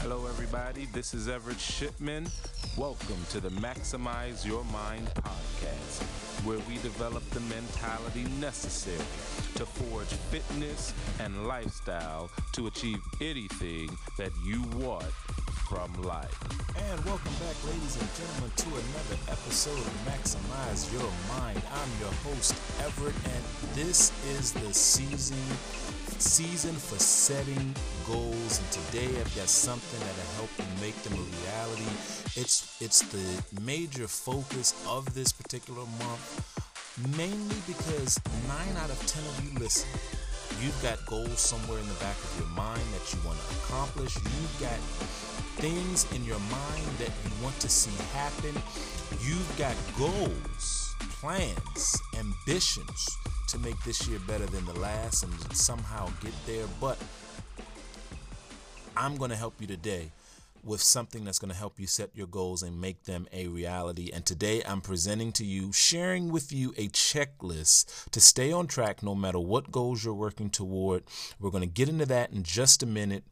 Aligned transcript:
Hello, 0.00 0.26
everybody. 0.26 0.86
This 0.94 1.12
is 1.12 1.28
Everett 1.28 1.60
Shipman. 1.60 2.26
Welcome 2.78 3.18
to 3.32 3.38
the 3.38 3.50
Maximize 3.50 4.46
Your 4.46 4.64
Mind 4.64 5.06
podcast, 5.08 6.00
where 6.46 6.58
we 6.60 6.76
develop 6.78 7.22
the 7.30 7.40
mentality 7.40 8.24
necessary 8.40 8.96
to 9.56 9.66
forge 9.66 10.08
fitness 10.32 10.94
and 11.20 11.46
lifestyle 11.46 12.30
to 12.54 12.66
achieve 12.66 12.98
anything 13.20 13.90
that 14.16 14.32
you 14.42 14.62
want 14.78 15.04
from 15.68 15.92
life. 16.02 16.34
And 16.78 17.04
welcome 17.04 17.34
back, 17.34 17.56
ladies 17.66 18.00
and 18.00 18.08
gentlemen, 18.16 18.50
to 18.56 18.68
another 18.68 19.20
episode 19.28 19.78
of 19.78 19.92
Maximize 20.08 20.90
Your 20.94 21.12
Mind. 21.36 21.60
I'm 21.74 21.90
your 22.00 22.12
host, 22.24 22.54
Everett, 22.80 23.14
and 23.26 23.44
this 23.74 24.12
is 24.30 24.52
the 24.54 24.72
season 24.72 25.36
season 26.20 26.74
for 26.74 26.98
setting 26.98 27.74
goals. 28.06 28.60
And 28.60 28.70
today 28.70 29.20
I've 29.20 29.34
got 29.36 29.48
something 29.48 30.00
that'll 30.00 30.34
help 30.36 30.50
you 30.58 30.80
make 30.80 30.96
them 31.02 31.14
a 31.14 31.24
reality. 31.42 31.90
It's 32.36 32.80
it's 32.80 33.02
the 33.02 33.62
major 33.62 34.06
focus 34.06 34.74
of 34.88 35.14
this 35.14 35.32
particular 35.32 35.84
month, 35.98 36.26
mainly 37.16 37.56
because 37.66 38.20
nine 38.48 38.76
out 38.82 38.90
of 38.90 38.98
ten 39.06 39.24
of 39.24 39.44
you 39.44 39.58
listen 39.58 39.88
You've 40.58 40.82
got 40.82 41.04
goals 41.06 41.40
somewhere 41.40 41.78
in 41.78 41.88
the 41.88 41.94
back 41.94 42.16
of 42.16 42.36
your 42.38 42.48
mind 42.48 42.82
that 42.92 43.12
you 43.12 43.18
want 43.24 43.38
to 43.38 43.48
accomplish. 43.64 44.14
You've 44.16 44.60
got 44.60 44.78
things 45.56 46.10
in 46.12 46.22
your 46.24 46.40
mind 46.50 46.86
that 46.98 47.08
you 47.08 47.30
want 47.42 47.58
to 47.60 47.68
see 47.68 47.96
happen. 48.12 48.52
You've 49.24 49.56
got 49.56 49.74
goals, 49.96 50.94
plans, 51.20 51.96
ambitions 52.18 53.08
to 53.52 53.58
make 53.58 53.82
this 53.84 54.06
year 54.06 54.18
better 54.26 54.46
than 54.46 54.64
the 54.66 54.78
last 54.78 55.24
and 55.24 55.32
somehow 55.56 56.08
get 56.20 56.32
there. 56.46 56.66
But 56.80 56.98
I'm 58.96 59.16
going 59.16 59.30
to 59.30 59.36
help 59.36 59.60
you 59.60 59.66
today 59.66 60.12
with 60.62 60.80
something 60.80 61.24
that's 61.24 61.38
going 61.38 61.50
to 61.50 61.56
help 61.56 61.80
you 61.80 61.86
set 61.86 62.10
your 62.14 62.26
goals 62.26 62.62
and 62.62 62.80
make 62.80 63.04
them 63.04 63.26
a 63.32 63.46
reality. 63.48 64.10
And 64.12 64.24
today 64.26 64.62
I'm 64.66 64.80
presenting 64.80 65.32
to 65.32 65.44
you, 65.44 65.72
sharing 65.72 66.30
with 66.30 66.52
you 66.52 66.74
a 66.76 66.88
checklist 66.88 68.10
to 68.10 68.20
stay 68.20 68.52
on 68.52 68.66
track 68.66 69.02
no 69.02 69.14
matter 69.14 69.38
what 69.38 69.72
goals 69.72 70.04
you're 70.04 70.14
working 70.14 70.50
toward. 70.50 71.04
We're 71.38 71.50
going 71.50 71.62
to 71.62 71.66
get 71.66 71.88
into 71.88 72.06
that 72.06 72.32
in 72.32 72.42
just 72.42 72.82
a 72.82 72.86
minute. 72.86 73.24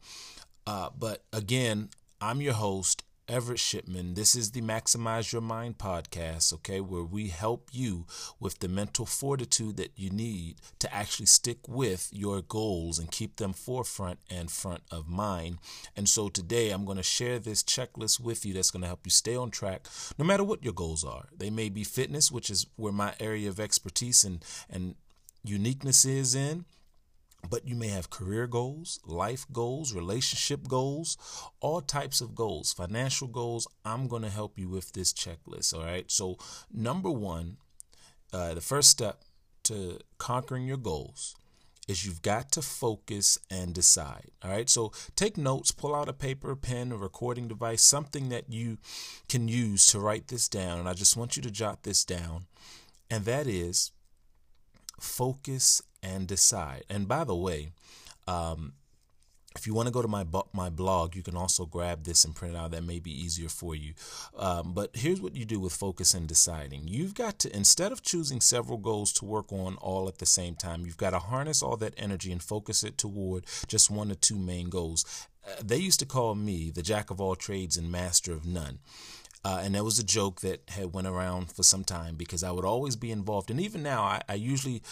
Uh, 0.65 0.89
but 0.97 1.23
again, 1.31 1.89
I'm 2.19 2.41
your 2.41 2.53
host, 2.53 3.03
Everett 3.29 3.59
Shipman. 3.59 4.15
This 4.15 4.35
is 4.35 4.51
the 4.51 4.61
Maximize 4.61 5.31
Your 5.31 5.43
Mind 5.43 5.77
podcast, 5.77 6.51
okay, 6.51 6.81
where 6.81 7.03
we 7.03 7.27
help 7.27 7.69
you 7.71 8.07
with 8.39 8.57
the 8.57 8.67
mental 8.67 9.05
fortitude 9.05 9.77
that 9.77 9.91
you 9.95 10.09
need 10.09 10.55
to 10.79 10.91
actually 10.91 11.27
stick 11.27 11.59
with 11.67 12.09
your 12.11 12.41
goals 12.41 12.97
and 12.97 13.11
keep 13.11 13.35
them 13.35 13.53
forefront 13.53 14.17
and 14.31 14.49
front 14.49 14.81
of 14.89 15.07
mind. 15.07 15.59
And 15.95 16.09
so 16.09 16.29
today 16.29 16.71
I'm 16.71 16.85
going 16.85 16.97
to 16.97 17.03
share 17.03 17.37
this 17.37 17.61
checklist 17.61 18.19
with 18.19 18.47
you 18.47 18.55
that's 18.55 18.71
going 18.71 18.81
to 18.81 18.87
help 18.87 19.01
you 19.05 19.11
stay 19.11 19.35
on 19.35 19.51
track 19.51 19.87
no 20.17 20.25
matter 20.25 20.43
what 20.43 20.63
your 20.63 20.73
goals 20.73 21.03
are. 21.03 21.27
They 21.37 21.51
may 21.51 21.69
be 21.69 21.83
fitness, 21.83 22.31
which 22.31 22.49
is 22.49 22.65
where 22.77 22.91
my 22.91 23.13
area 23.19 23.49
of 23.49 23.59
expertise 23.59 24.23
and, 24.23 24.43
and 24.71 24.95
uniqueness 25.43 26.03
is 26.03 26.33
in 26.33 26.65
but 27.47 27.67
you 27.67 27.75
may 27.75 27.87
have 27.87 28.09
career 28.09 28.47
goals, 28.47 28.99
life 29.05 29.45
goals, 29.51 29.93
relationship 29.93 30.67
goals, 30.67 31.17
all 31.59 31.81
types 31.81 32.21
of 32.21 32.35
goals, 32.35 32.73
financial 32.73 33.27
goals. 33.27 33.67
I'm 33.85 34.07
going 34.07 34.23
to 34.23 34.29
help 34.29 34.57
you 34.57 34.69
with 34.69 34.93
this 34.93 35.13
checklist. 35.13 35.73
All 35.73 35.83
right. 35.83 36.09
So, 36.11 36.37
number 36.71 37.09
one, 37.09 37.57
uh, 38.33 38.53
the 38.53 38.61
first 38.61 38.89
step 38.89 39.21
to 39.63 39.99
conquering 40.17 40.65
your 40.65 40.77
goals 40.77 41.35
is 41.87 42.05
you've 42.05 42.21
got 42.21 42.51
to 42.51 42.61
focus 42.61 43.39
and 43.49 43.73
decide. 43.73 44.29
All 44.43 44.51
right. 44.51 44.69
So, 44.69 44.91
take 45.15 45.37
notes, 45.37 45.71
pull 45.71 45.95
out 45.95 46.09
a 46.09 46.13
paper, 46.13 46.55
pen, 46.55 46.91
a 46.91 46.97
recording 46.97 47.47
device, 47.47 47.81
something 47.81 48.29
that 48.29 48.51
you 48.51 48.77
can 49.27 49.47
use 49.47 49.87
to 49.87 49.99
write 49.99 50.27
this 50.27 50.47
down. 50.47 50.79
And 50.79 50.89
I 50.89 50.93
just 50.93 51.17
want 51.17 51.35
you 51.35 51.41
to 51.43 51.51
jot 51.51 51.83
this 51.83 52.03
down. 52.03 52.45
And 53.09 53.25
that 53.25 53.47
is 53.47 53.91
focus 54.99 55.81
and 56.01 56.27
decide. 56.27 56.83
And 56.89 57.07
by 57.07 57.23
the 57.23 57.35
way, 57.35 57.69
um, 58.27 58.73
if 59.55 59.65
you 59.65 59.73
want 59.73 59.87
to 59.87 59.91
go 59.91 60.01
to 60.01 60.07
my 60.07 60.25
my 60.53 60.69
blog, 60.69 61.15
you 61.15 61.23
can 61.23 61.35
also 61.35 61.65
grab 61.65 62.03
this 62.03 62.23
and 62.23 62.35
print 62.35 62.53
it 62.53 62.57
out. 62.57 62.71
That 62.71 62.83
may 62.83 62.99
be 62.99 63.11
easier 63.11 63.49
for 63.49 63.75
you. 63.75 63.93
Um, 64.37 64.73
but 64.73 64.91
here's 64.95 65.21
what 65.21 65.35
you 65.35 65.43
do 65.43 65.59
with 65.59 65.73
focus 65.73 66.13
and 66.13 66.27
deciding. 66.27 66.87
You've 66.87 67.15
got 67.15 67.39
to 67.39 67.55
instead 67.55 67.91
of 67.91 68.03
choosing 68.03 68.41
several 68.41 68.77
goals 68.77 69.11
to 69.13 69.25
work 69.25 69.51
on 69.51 69.75
all 69.77 70.07
at 70.07 70.19
the 70.19 70.25
same 70.25 70.55
time, 70.55 70.85
you've 70.85 70.97
got 70.97 71.11
to 71.11 71.19
harness 71.19 71.63
all 71.63 71.77
that 71.77 71.95
energy 71.97 72.31
and 72.31 72.41
focus 72.41 72.83
it 72.83 72.97
toward 72.97 73.45
just 73.67 73.89
one 73.89 74.11
or 74.11 74.15
two 74.15 74.37
main 74.37 74.69
goals. 74.69 75.27
Uh, 75.45 75.61
they 75.63 75.77
used 75.77 75.99
to 75.99 76.05
call 76.05 76.35
me 76.35 76.69
the 76.69 76.83
jack 76.83 77.09
of 77.09 77.19
all 77.19 77.35
trades 77.35 77.75
and 77.75 77.91
master 77.91 78.31
of 78.31 78.45
none. 78.45 78.79
Uh, 79.43 79.61
and 79.63 79.73
that 79.73 79.85
was 79.85 79.97
a 79.97 80.03
joke 80.03 80.41
that 80.41 80.61
had 80.69 80.93
went 80.93 81.07
around 81.07 81.51
for 81.51 81.63
some 81.63 81.83
time 81.83 82.15
because 82.15 82.43
I 82.43 82.51
would 82.51 82.65
always 82.65 82.95
be 82.97 83.09
involved. 83.09 83.49
And 83.49 83.59
even 83.59 83.81
now, 83.81 84.03
I, 84.03 84.21
I 84.27 84.33
usually 84.33 84.83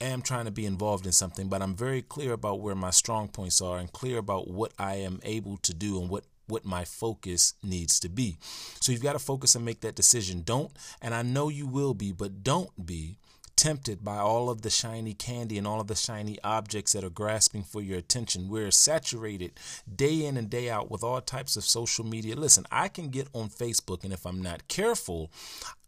am 0.00 0.22
trying 0.22 0.44
to 0.46 0.50
be 0.50 0.66
involved 0.66 1.06
in 1.06 1.12
something, 1.12 1.48
but 1.48 1.62
I'm 1.62 1.74
very 1.74 2.02
clear 2.02 2.32
about 2.32 2.60
where 2.60 2.74
my 2.74 2.90
strong 2.90 3.28
points 3.28 3.60
are 3.60 3.78
and 3.78 3.90
clear 3.92 4.18
about 4.18 4.48
what 4.48 4.72
I 4.78 4.96
am 4.96 5.20
able 5.22 5.56
to 5.58 5.74
do 5.74 6.00
and 6.00 6.08
what 6.08 6.24
what 6.48 6.64
my 6.64 6.84
focus 6.84 7.54
needs 7.62 7.98
to 7.98 8.08
be. 8.08 8.36
So 8.80 8.92
you've 8.92 9.02
got 9.02 9.14
to 9.14 9.18
focus 9.18 9.56
and 9.56 9.64
make 9.64 9.80
that 9.80 9.96
decision. 9.96 10.42
Don't, 10.44 10.70
and 11.02 11.12
I 11.12 11.22
know 11.22 11.48
you 11.48 11.66
will 11.66 11.92
be, 11.92 12.12
but 12.12 12.44
don't 12.44 12.86
be 12.86 13.18
tempted 13.56 14.04
by 14.04 14.18
all 14.18 14.50
of 14.50 14.60
the 14.60 14.70
shiny 14.70 15.14
candy 15.14 15.56
and 15.56 15.66
all 15.66 15.80
of 15.80 15.86
the 15.86 15.94
shiny 15.94 16.38
objects 16.44 16.92
that 16.92 17.02
are 17.02 17.10
grasping 17.10 17.62
for 17.62 17.80
your 17.80 17.98
attention. 17.98 18.48
We're 18.48 18.70
saturated 18.70 19.58
day 19.92 20.26
in 20.26 20.36
and 20.36 20.50
day 20.50 20.68
out 20.68 20.90
with 20.90 21.02
all 21.02 21.20
types 21.22 21.56
of 21.56 21.64
social 21.64 22.04
media. 22.04 22.36
Listen, 22.36 22.66
I 22.70 22.88
can 22.88 23.08
get 23.08 23.28
on 23.32 23.48
Facebook, 23.48 24.04
and 24.04 24.12
if 24.12 24.26
I'm 24.26 24.42
not 24.42 24.68
careful, 24.68 25.32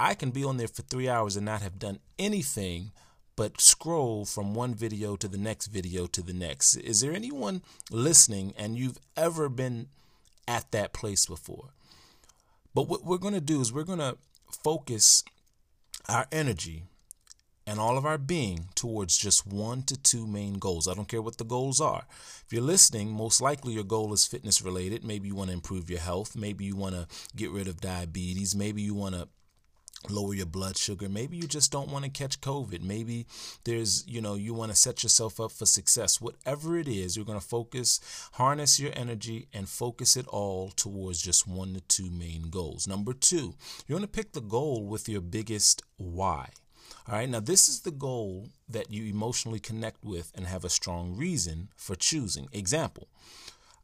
I 0.01 0.15
can 0.15 0.31
be 0.31 0.45
on 0.45 0.57
there 0.57 0.69
for 0.69 0.83
three 0.83 1.09
hours 1.09 1.37
and 1.37 1.45
not 1.45 1.61
have 1.61 1.79
done 1.79 1.99
anything 2.19 2.93
but 3.39 3.61
scroll 3.61 4.25
from 4.25 4.53
one 4.53 4.75
video 4.75 5.15
to 5.15 5.29
the 5.29 5.39
next 5.39 5.69
video 5.69 6.09
to 6.09 6.21
the 6.23 6.33
next. 6.33 6.75
Is 6.75 7.01
there 7.01 7.13
anyone 7.13 7.63
listening 7.89 8.53
and 8.59 8.77
you've 8.77 8.99
ever 9.17 9.49
been 9.49 9.87
at 10.49 10.73
that 10.73 10.93
place 10.93 11.25
before? 11.25 11.69
But 12.75 12.89
what 12.89 13.05
we're 13.05 13.17
going 13.17 13.35
to 13.35 13.41
do 13.41 13.61
is 13.61 13.73
we're 13.73 13.85
going 13.85 14.01
to 14.01 14.19
focus 14.65 15.23
our 16.09 16.27
energy 16.33 16.83
and 17.65 17.79
all 17.79 17.97
of 17.97 18.05
our 18.05 18.19
being 18.19 18.71
towards 18.75 19.17
just 19.17 19.47
one 19.47 19.83
to 19.83 19.97
two 19.97 20.27
main 20.27 20.55
goals. 20.55 20.89
I 20.89 20.95
don't 20.95 21.07
care 21.07 21.23
what 21.23 21.39
the 21.39 21.45
goals 21.45 21.81
are. 21.81 22.07
If 22.45 22.53
you're 22.53 22.61
listening, 22.61 23.13
most 23.13 23.41
likely 23.41 23.73
your 23.73 23.85
goal 23.85 24.13
is 24.13 24.27
fitness 24.27 24.63
related. 24.63 25.05
Maybe 25.05 25.29
you 25.29 25.37
want 25.37 25.51
to 25.51 25.55
improve 25.55 25.89
your 25.89 26.01
health. 26.01 26.35
Maybe 26.35 26.65
you 26.65 26.75
want 26.75 26.97
to 26.97 27.07
get 27.37 27.53
rid 27.53 27.69
of 27.69 27.81
diabetes. 27.81 28.57
Maybe 28.57 28.83
you 28.83 28.95
want 28.95 29.15
to 29.15 29.29
lower 30.09 30.35
your 30.35 30.47
blood 30.47 30.77
sugar. 30.77 31.09
Maybe 31.09 31.37
you 31.37 31.47
just 31.47 31.73
don't 31.73 31.91
want 31.91 32.05
to 32.05 32.11
catch 32.11 32.41
covid. 32.41 32.83
Maybe 32.83 33.27
there's 33.65 34.07
you 34.07 34.21
know 34.21 34.35
you 34.35 34.55
want 34.55 34.71
to 34.71 34.77
set 34.77 35.03
yourself 35.03 35.41
up 35.41 35.53
for 35.53 35.67
success. 35.67 36.21
Whatever 36.21 36.79
it 36.79 36.89
is 36.89 37.17
you're 37.17 37.27
going 37.27 37.41
to 37.41 37.47
focus 37.47 38.01
harness 38.33 38.79
your 38.79 38.93
energy 38.95 39.49
and 39.53 39.69
focus 39.69 40.17
it 40.17 40.27
all 40.29 40.71
towards 40.71 41.21
just 41.21 41.47
one 41.47 41.75
to 41.75 41.81
two 41.81 42.11
main 42.11 42.51
goals. 42.51 42.87
Number 42.87 43.13
two 43.13 43.55
you're 43.87 43.99
going 43.99 44.09
to 44.09 44.13
pick 44.13 44.33
the 44.33 44.41
goal 44.41 44.87
with 44.87 45.09
your 45.09 45.21
biggest 45.21 45.83
why. 45.97 46.51
All 47.09 47.15
right 47.15 47.29
now 47.29 47.41
this 47.41 47.69
is 47.69 47.81
the 47.81 47.91
goal 47.91 48.49
that 48.69 48.93
you 48.93 49.05
emotionally 49.05 49.61
connect 49.61 50.05
with 50.05 50.33
and 50.35 50.47
have 50.47 50.65
a 50.65 50.71
strong 50.71 51.17
reason 51.17 51.69
for 51.77 51.97
choosing. 51.97 52.49
Example 52.53 53.09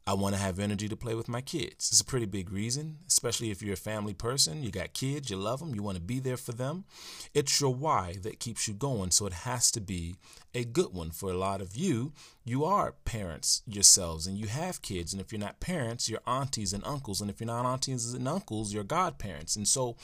I 0.06 0.12
want 0.12 0.34
to 0.34 0.40
have 0.40 0.58
energy 0.58 0.88
to 0.88 0.96
play 0.96 1.14
with 1.14 1.28
my 1.28 1.40
kids. 1.40 1.88
It's 1.90 2.00
a 2.00 2.04
pretty 2.04 2.26
big 2.26 2.52
reason, 2.52 2.98
especially 3.08 3.50
if 3.50 3.62
you're 3.62 3.72
a 3.72 3.76
family 3.76 4.12
person. 4.12 4.62
You 4.62 4.70
got 4.70 4.92
kids, 4.92 5.30
you 5.30 5.36
love 5.36 5.60
them, 5.60 5.74
you 5.74 5.82
want 5.82 5.96
to 5.96 6.02
be 6.02 6.20
there 6.20 6.36
for 6.36 6.52
them. 6.52 6.84
It's 7.32 7.58
your 7.58 7.74
why 7.74 8.16
that 8.22 8.38
keeps 8.38 8.68
you 8.68 8.74
going, 8.74 9.12
so 9.12 9.26
it 9.26 9.32
has 9.32 9.70
to 9.70 9.80
be 9.80 10.16
a 10.54 10.64
good 10.64 10.92
one 10.92 11.10
for 11.10 11.30
a 11.30 11.36
lot 11.36 11.60
of 11.60 11.76
you. 11.76 12.12
You 12.44 12.64
are 12.64 12.94
parents 13.04 13.62
yourselves 13.66 14.26
and 14.26 14.38
you 14.38 14.46
have 14.46 14.82
kids. 14.82 15.12
And 15.12 15.20
if 15.20 15.32
you're 15.32 15.40
not 15.40 15.60
parents, 15.60 16.08
you're 16.08 16.20
aunties 16.26 16.72
and 16.72 16.84
uncles. 16.86 17.20
And 17.20 17.30
if 17.30 17.40
you're 17.40 17.46
not 17.46 17.66
aunties 17.66 18.12
and 18.12 18.28
uncles, 18.28 18.72
you're 18.72 18.84
godparents. 18.84 19.56
And 19.56 19.66
so 19.66 19.96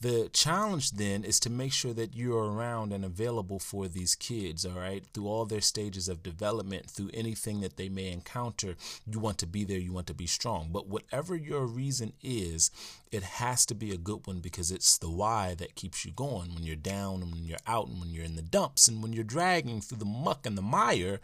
the 0.00 0.30
challenge 0.32 0.92
then 0.92 1.22
is 1.24 1.38
to 1.40 1.50
make 1.50 1.72
sure 1.72 1.92
that 1.92 2.16
you're 2.16 2.50
around 2.50 2.92
and 2.92 3.04
available 3.04 3.58
for 3.58 3.86
these 3.86 4.14
kids, 4.14 4.64
all 4.64 4.72
right, 4.72 5.04
through 5.12 5.28
all 5.28 5.44
their 5.44 5.60
stages 5.60 6.08
of 6.08 6.22
development, 6.22 6.90
through 6.90 7.10
anything 7.14 7.60
that 7.60 7.76
they 7.76 7.88
may 7.88 8.10
encounter. 8.10 8.76
You 9.06 9.20
want 9.20 9.33
to 9.38 9.46
be 9.46 9.64
there, 9.64 9.78
you 9.78 9.92
want 9.92 10.06
to 10.08 10.14
be 10.14 10.26
strong. 10.26 10.68
But 10.72 10.88
whatever 10.88 11.34
your 11.34 11.66
reason 11.66 12.12
is, 12.22 12.70
it 13.12 13.22
has 13.22 13.66
to 13.66 13.74
be 13.74 13.92
a 13.92 13.98
good 13.98 14.26
one 14.26 14.40
because 14.40 14.70
it's 14.70 14.98
the 14.98 15.10
why 15.10 15.54
that 15.58 15.74
keeps 15.74 16.04
you 16.04 16.12
going 16.12 16.54
when 16.54 16.64
you're 16.64 16.76
down 16.76 17.22
and 17.22 17.32
when 17.32 17.44
you're 17.44 17.58
out 17.66 17.88
and 17.88 18.00
when 18.00 18.10
you're 18.10 18.24
in 18.24 18.36
the 18.36 18.42
dumps 18.42 18.88
and 18.88 19.02
when 19.02 19.12
you're 19.12 19.24
dragging 19.24 19.80
through 19.80 19.98
the 19.98 20.04
muck 20.04 20.46
and 20.46 20.58
the 20.58 20.62
mire, 20.62 21.20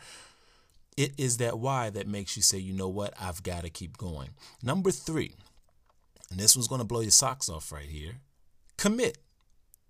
it 0.97 1.13
is 1.19 1.39
that 1.39 1.59
why 1.59 1.91
that 1.91 2.07
makes 2.07 2.37
you 2.37 2.43
say, 2.43 2.59
you 2.59 2.73
know 2.73 2.89
what, 2.89 3.15
I've 3.21 3.43
got 3.43 3.63
to 3.63 3.71
keep 3.71 3.97
going. 3.97 4.31
Number 4.63 4.91
three, 4.91 5.35
and 6.31 6.39
this 6.39 6.55
one's 6.55 6.69
going 6.69 6.81
to 6.81 6.87
blow 6.87 7.01
your 7.01 7.11
socks 7.11 7.49
off 7.49 7.73
right 7.73 7.89
here 7.89 8.21
commit. 8.81 9.19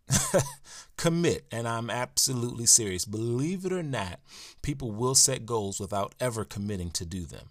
commit. 0.96 1.44
And 1.52 1.68
I'm 1.68 1.88
absolutely 1.88 2.66
serious. 2.66 3.04
Believe 3.04 3.64
it 3.64 3.72
or 3.72 3.84
not, 3.84 4.18
people 4.62 4.90
will 4.90 5.14
set 5.14 5.46
goals 5.46 5.78
without 5.78 6.14
ever 6.20 6.44
committing 6.44 6.90
to 6.92 7.06
do 7.06 7.24
them. 7.24 7.50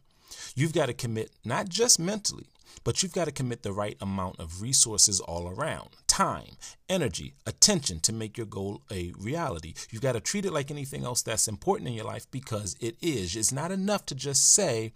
You've 0.55 0.73
got 0.73 0.87
to 0.87 0.93
commit 0.93 1.31
not 1.43 1.69
just 1.69 1.99
mentally, 1.99 2.47
but 2.83 3.01
you've 3.01 3.13
got 3.13 3.25
to 3.25 3.31
commit 3.31 3.63
the 3.63 3.73
right 3.73 3.97
amount 4.01 4.39
of 4.39 4.61
resources 4.61 5.19
all 5.19 5.47
around 5.47 5.89
time, 6.07 6.57
energy, 6.89 7.33
attention 7.45 7.99
to 8.01 8.11
make 8.11 8.37
your 8.37 8.45
goal 8.45 8.81
a 8.91 9.13
reality. 9.17 9.73
You've 9.89 10.01
got 10.01 10.13
to 10.13 10.19
treat 10.19 10.45
it 10.45 10.51
like 10.51 10.69
anything 10.69 11.05
else 11.05 11.21
that's 11.21 11.47
important 11.47 11.87
in 11.87 11.95
your 11.95 12.05
life 12.05 12.29
because 12.29 12.75
it 12.79 12.97
is. 13.01 13.35
It's 13.35 13.51
not 13.51 13.71
enough 13.71 14.05
to 14.07 14.15
just 14.15 14.51
say, 14.51 14.91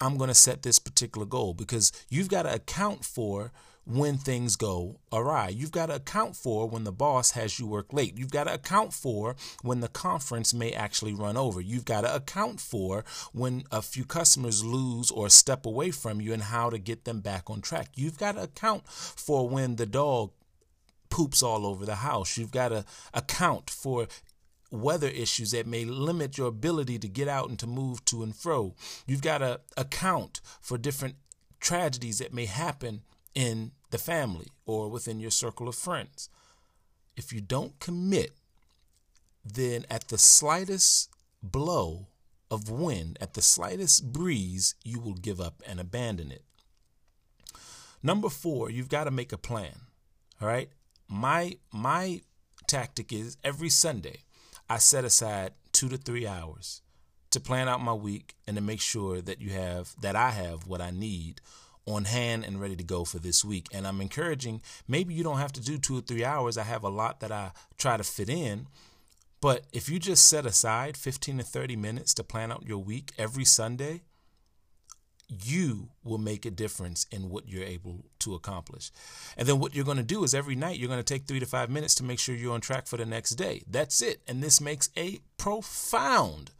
I'm 0.00 0.16
going 0.16 0.28
to 0.28 0.34
set 0.34 0.62
this 0.62 0.78
particular 0.78 1.26
goal 1.26 1.54
because 1.54 1.92
you've 2.08 2.28
got 2.28 2.42
to 2.42 2.54
account 2.54 3.04
for 3.04 3.52
when 3.84 4.16
things 4.16 4.56
go 4.56 5.00
awry. 5.12 5.48
You've 5.48 5.72
got 5.72 5.86
to 5.86 5.96
account 5.96 6.36
for 6.36 6.68
when 6.68 6.84
the 6.84 6.92
boss 6.92 7.32
has 7.32 7.58
you 7.58 7.66
work 7.66 7.92
late. 7.92 8.16
You've 8.16 8.30
got 8.30 8.44
to 8.44 8.54
account 8.54 8.92
for 8.92 9.34
when 9.62 9.80
the 9.80 9.88
conference 9.88 10.54
may 10.54 10.72
actually 10.72 11.14
run 11.14 11.36
over. 11.36 11.60
You've 11.60 11.84
got 11.84 12.02
to 12.02 12.14
account 12.14 12.60
for 12.60 13.04
when 13.32 13.64
a 13.72 13.82
few 13.82 14.04
customers 14.04 14.64
lose 14.64 15.10
or 15.10 15.28
step 15.28 15.66
away 15.66 15.90
from 15.90 16.20
you 16.20 16.32
and 16.32 16.44
how 16.44 16.70
to 16.70 16.78
get 16.78 17.04
them 17.04 17.20
back 17.20 17.50
on 17.50 17.60
track. 17.60 17.88
You've 17.96 18.18
got 18.18 18.32
to 18.36 18.44
account 18.44 18.86
for 18.86 19.48
when 19.48 19.76
the 19.76 19.86
dog 19.86 20.30
poops 21.10 21.42
all 21.42 21.66
over 21.66 21.84
the 21.84 21.96
house. 21.96 22.36
You've 22.36 22.52
got 22.52 22.68
to 22.68 22.84
account 23.12 23.68
for 23.68 24.06
weather 24.70 25.08
issues 25.08 25.50
that 25.50 25.66
may 25.66 25.84
limit 25.84 26.38
your 26.38 26.48
ability 26.48 26.98
to 26.98 27.08
get 27.08 27.28
out 27.28 27.48
and 27.48 27.58
to 27.58 27.66
move 27.66 28.04
to 28.06 28.22
and 28.22 28.34
fro. 28.34 28.74
You've 29.06 29.22
got 29.22 29.38
to 29.38 29.60
account 29.76 30.40
for 30.60 30.78
different 30.78 31.16
tragedies 31.60 32.18
that 32.18 32.32
may 32.32 32.46
happen 32.46 33.02
in 33.34 33.72
the 33.90 33.98
family 33.98 34.48
or 34.66 34.88
within 34.88 35.20
your 35.20 35.30
circle 35.30 35.68
of 35.68 35.74
friends. 35.74 36.28
If 37.16 37.32
you 37.32 37.40
don't 37.40 37.78
commit, 37.78 38.32
then 39.44 39.84
at 39.90 40.08
the 40.08 40.18
slightest 40.18 41.10
blow 41.42 42.06
of 42.50 42.70
wind, 42.70 43.18
at 43.20 43.34
the 43.34 43.42
slightest 43.42 44.12
breeze, 44.12 44.74
you 44.84 45.00
will 45.00 45.14
give 45.14 45.40
up 45.40 45.62
and 45.66 45.80
abandon 45.80 46.30
it. 46.30 46.44
Number 48.02 48.28
four, 48.28 48.70
you've 48.70 48.88
got 48.88 49.04
to 49.04 49.10
make 49.10 49.32
a 49.32 49.38
plan. 49.38 49.72
All 50.40 50.48
right. 50.48 50.70
My 51.08 51.56
my 51.72 52.22
tactic 52.66 53.12
is 53.12 53.36
every 53.44 53.68
Sunday 53.68 54.22
I 54.68 54.78
set 54.78 55.04
aside 55.04 55.52
two 55.72 55.88
to 55.88 55.96
three 55.96 56.26
hours 56.26 56.82
to 57.30 57.40
plan 57.40 57.68
out 57.68 57.80
my 57.80 57.92
week 57.92 58.34
and 58.46 58.56
to 58.56 58.62
make 58.62 58.80
sure 58.80 59.20
that 59.20 59.40
you 59.40 59.50
have 59.50 59.94
that 60.00 60.16
I 60.16 60.30
have 60.30 60.66
what 60.66 60.80
I 60.80 60.90
need 60.90 61.40
on 61.86 62.04
hand 62.04 62.44
and 62.44 62.60
ready 62.60 62.76
to 62.76 62.84
go 62.84 63.04
for 63.04 63.18
this 63.18 63.44
week. 63.44 63.66
And 63.72 63.86
I'm 63.86 64.00
encouraging, 64.00 64.62
maybe 64.86 65.14
you 65.14 65.24
don't 65.24 65.38
have 65.38 65.52
to 65.52 65.60
do 65.60 65.78
two 65.78 65.98
or 65.98 66.00
three 66.00 66.24
hours. 66.24 66.56
I 66.56 66.62
have 66.62 66.84
a 66.84 66.88
lot 66.88 67.20
that 67.20 67.32
I 67.32 67.52
try 67.76 67.96
to 67.96 68.04
fit 68.04 68.28
in. 68.28 68.66
But 69.40 69.64
if 69.72 69.88
you 69.88 69.98
just 69.98 70.28
set 70.28 70.46
aside 70.46 70.96
15 70.96 71.38
to 71.38 71.44
30 71.44 71.74
minutes 71.74 72.14
to 72.14 72.24
plan 72.24 72.52
out 72.52 72.64
your 72.64 72.78
week 72.78 73.12
every 73.18 73.44
Sunday, 73.44 74.02
you 75.28 75.88
will 76.04 76.18
make 76.18 76.44
a 76.44 76.50
difference 76.50 77.06
in 77.10 77.30
what 77.30 77.48
you're 77.48 77.64
able 77.64 78.04
to 78.20 78.34
accomplish. 78.34 78.90
And 79.36 79.48
then 79.48 79.58
what 79.58 79.74
you're 79.74 79.84
going 79.84 79.96
to 79.96 80.02
do 80.02 80.24
is 80.24 80.34
every 80.34 80.54
night 80.54 80.78
you're 80.78 80.88
going 80.88 81.00
to 81.00 81.14
take 81.14 81.26
three 81.26 81.40
to 81.40 81.46
five 81.46 81.70
minutes 81.70 81.94
to 81.96 82.04
make 82.04 82.18
sure 82.18 82.34
you're 82.34 82.54
on 82.54 82.60
track 82.60 82.86
for 82.86 82.96
the 82.96 83.06
next 83.06 83.30
day. 83.30 83.62
That's 83.68 84.02
it. 84.02 84.20
And 84.28 84.42
this 84.42 84.60
makes 84.60 84.90
a 84.96 85.20
profound 85.38 86.50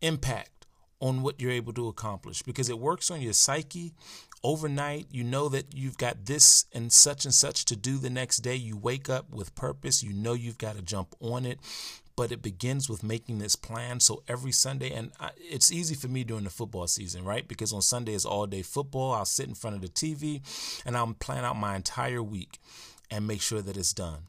impact 0.00 0.66
on 1.00 1.22
what 1.22 1.40
you're 1.40 1.50
able 1.50 1.72
to 1.74 1.88
accomplish 1.88 2.42
because 2.42 2.70
it 2.70 2.78
works 2.78 3.10
on 3.10 3.20
your 3.20 3.32
psyche, 3.32 3.92
overnight. 4.44 5.06
You 5.10 5.24
know 5.24 5.48
that 5.48 5.74
you've 5.74 5.98
got 5.98 6.26
this 6.26 6.66
and 6.72 6.92
such 6.92 7.24
and 7.24 7.34
such 7.34 7.64
to 7.64 7.76
do 7.76 7.98
the 7.98 8.10
next 8.10 8.38
day. 8.38 8.54
You 8.54 8.76
wake 8.76 9.08
up 9.10 9.30
with 9.32 9.54
purpose. 9.54 10.02
You 10.02 10.12
know 10.12 10.34
you've 10.34 10.58
got 10.58 10.76
to 10.76 10.82
jump 10.82 11.16
on 11.20 11.44
it. 11.44 11.58
But 12.16 12.30
it 12.30 12.42
begins 12.42 12.88
with 12.88 13.02
making 13.02 13.38
this 13.38 13.56
plan. 13.56 13.98
So 13.98 14.22
every 14.28 14.52
Sunday, 14.52 14.92
and 14.92 15.10
I, 15.18 15.30
it's 15.36 15.72
easy 15.72 15.96
for 15.96 16.06
me 16.06 16.22
during 16.22 16.44
the 16.44 16.50
football 16.50 16.86
season, 16.86 17.24
right? 17.24 17.48
Because 17.48 17.72
on 17.72 17.82
Sunday 17.82 18.14
is 18.14 18.24
all 18.24 18.46
day 18.46 18.62
football. 18.62 19.12
I'll 19.12 19.24
sit 19.24 19.48
in 19.48 19.56
front 19.56 19.74
of 19.74 19.82
the 19.82 19.88
TV 19.88 20.40
and 20.86 20.96
I'll 20.96 21.12
plan 21.14 21.44
out 21.44 21.56
my 21.56 21.74
entire 21.74 22.22
week 22.22 22.60
and 23.10 23.26
make 23.26 23.40
sure 23.40 23.62
that 23.62 23.76
it's 23.76 23.92
done. 23.92 24.26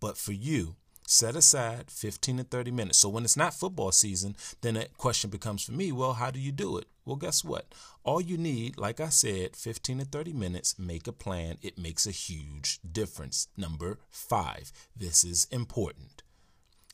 But 0.00 0.18
for 0.18 0.32
you, 0.32 0.74
set 1.06 1.36
aside 1.36 1.90
15 1.90 2.38
to 2.38 2.44
30 2.44 2.70
minutes. 2.70 2.98
So 2.98 3.08
when 3.08 3.24
it's 3.24 3.36
not 3.36 3.54
football 3.54 3.92
season, 3.92 4.36
then 4.62 4.74
that 4.74 4.96
question 4.96 5.30
becomes 5.30 5.64
for 5.64 5.72
me, 5.72 5.92
well, 5.92 6.14
how 6.14 6.30
do 6.30 6.38
you 6.38 6.52
do 6.52 6.78
it? 6.78 6.86
Well, 7.04 7.16
guess 7.16 7.44
what? 7.44 7.74
All 8.02 8.20
you 8.20 8.38
need, 8.38 8.78
like 8.78 9.00
I 9.00 9.10
said, 9.10 9.56
15 9.56 9.98
to 9.98 10.04
30 10.04 10.32
minutes, 10.32 10.78
make 10.78 11.06
a 11.06 11.12
plan. 11.12 11.58
It 11.62 11.78
makes 11.78 12.06
a 12.06 12.10
huge 12.10 12.80
difference. 12.90 13.48
Number 13.56 13.98
five, 14.10 14.72
this 14.96 15.24
is 15.24 15.46
important. 15.50 16.22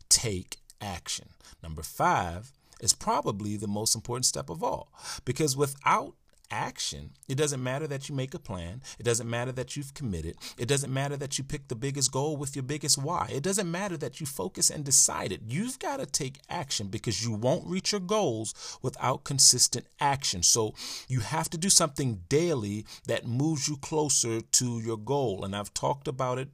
Take 0.09 0.59
action. 0.81 1.29
Number 1.63 1.83
five 1.83 2.53
is 2.81 2.93
probably 2.93 3.57
the 3.57 3.69
most 3.69 3.95
important 3.95 4.25
step 4.25 4.51
of 4.51 4.63
all 4.63 4.93
because 5.25 5.57
without 5.57 6.15
action. 6.51 7.11
It 7.29 7.37
doesn't 7.37 7.63
matter 7.63 7.87
that 7.87 8.09
you 8.09 8.15
make 8.15 8.35
a 8.35 8.39
plan. 8.39 8.83
It 8.99 9.05
doesn't 9.05 9.29
matter 9.29 9.53
that 9.53 9.77
you've 9.77 9.95
committed. 9.95 10.37
It 10.59 10.67
doesn't 10.69 10.93
matter 10.93 11.17
that 11.17 11.39
you 11.39 11.45
pick 11.45 11.69
the 11.69 11.75
biggest 11.75 12.13
goal 12.13 12.37
with 12.37 12.57
your 12.57 12.63
biggest 12.63 12.99
why. 12.99 13.31
It 13.33 13.43
doesn't 13.43 13.71
matter 13.71 13.97
that 13.99 14.21
you 14.21 14.27
focus 14.27 14.71
and 14.71 14.85
decide 14.85 15.33
it. 15.33 15.43
You've 15.47 15.79
got 15.79 15.99
to 15.99 16.07
take 16.07 16.41
action 16.49 16.89
because 16.89 17.25
you 17.25 17.33
won't 17.33 17.67
reach 17.67 17.93
your 17.93 18.01
goals 18.01 18.79
without 18.83 19.25
consistent 19.25 19.87
action. 20.01 20.43
So 20.43 20.75
you 21.09 21.21
have 21.21 21.49
to 21.51 21.59
do 21.59 21.71
something 21.71 22.23
daily 22.29 22.87
that 23.07 23.27
moves 23.27 23.69
you 23.69 23.77
closer 23.77 24.41
to 24.41 24.81
your 24.81 24.99
goal. 24.99 25.45
And 25.45 25.55
I've 25.55 25.75
talked 25.75 26.09
about 26.09 26.39
it 26.39 26.49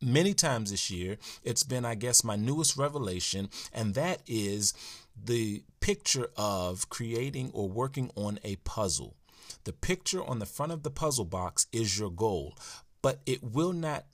many 0.00 0.34
times 0.34 0.70
this 0.70 0.90
year. 0.90 1.16
It's 1.42 1.62
been, 1.62 1.84
I 1.84 1.94
guess, 1.94 2.24
my 2.24 2.36
newest 2.36 2.76
revelation, 2.76 3.48
and 3.72 3.94
that 3.94 4.20
is 4.26 4.74
the 5.22 5.62
picture 5.80 6.28
of 6.36 6.88
creating 6.88 7.50
or 7.54 7.68
working 7.68 8.10
on 8.16 8.38
a 8.44 8.56
puzzle. 8.56 9.16
The 9.64 9.72
picture 9.72 10.24
on 10.24 10.38
the 10.38 10.46
front 10.46 10.72
of 10.72 10.82
the 10.82 10.90
puzzle 10.90 11.24
box 11.24 11.66
is 11.72 11.98
your 11.98 12.10
goal, 12.10 12.54
but 13.02 13.20
it 13.26 13.42
will 13.42 13.72
not 13.72 14.06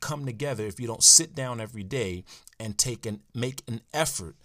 come 0.00 0.26
together 0.26 0.64
if 0.64 0.78
you 0.78 0.86
don't 0.86 1.02
sit 1.02 1.34
down 1.34 1.60
every 1.60 1.82
day 1.82 2.24
and 2.60 2.76
take 2.76 3.06
and 3.06 3.20
make 3.34 3.62
an 3.66 3.80
effort 3.92 4.36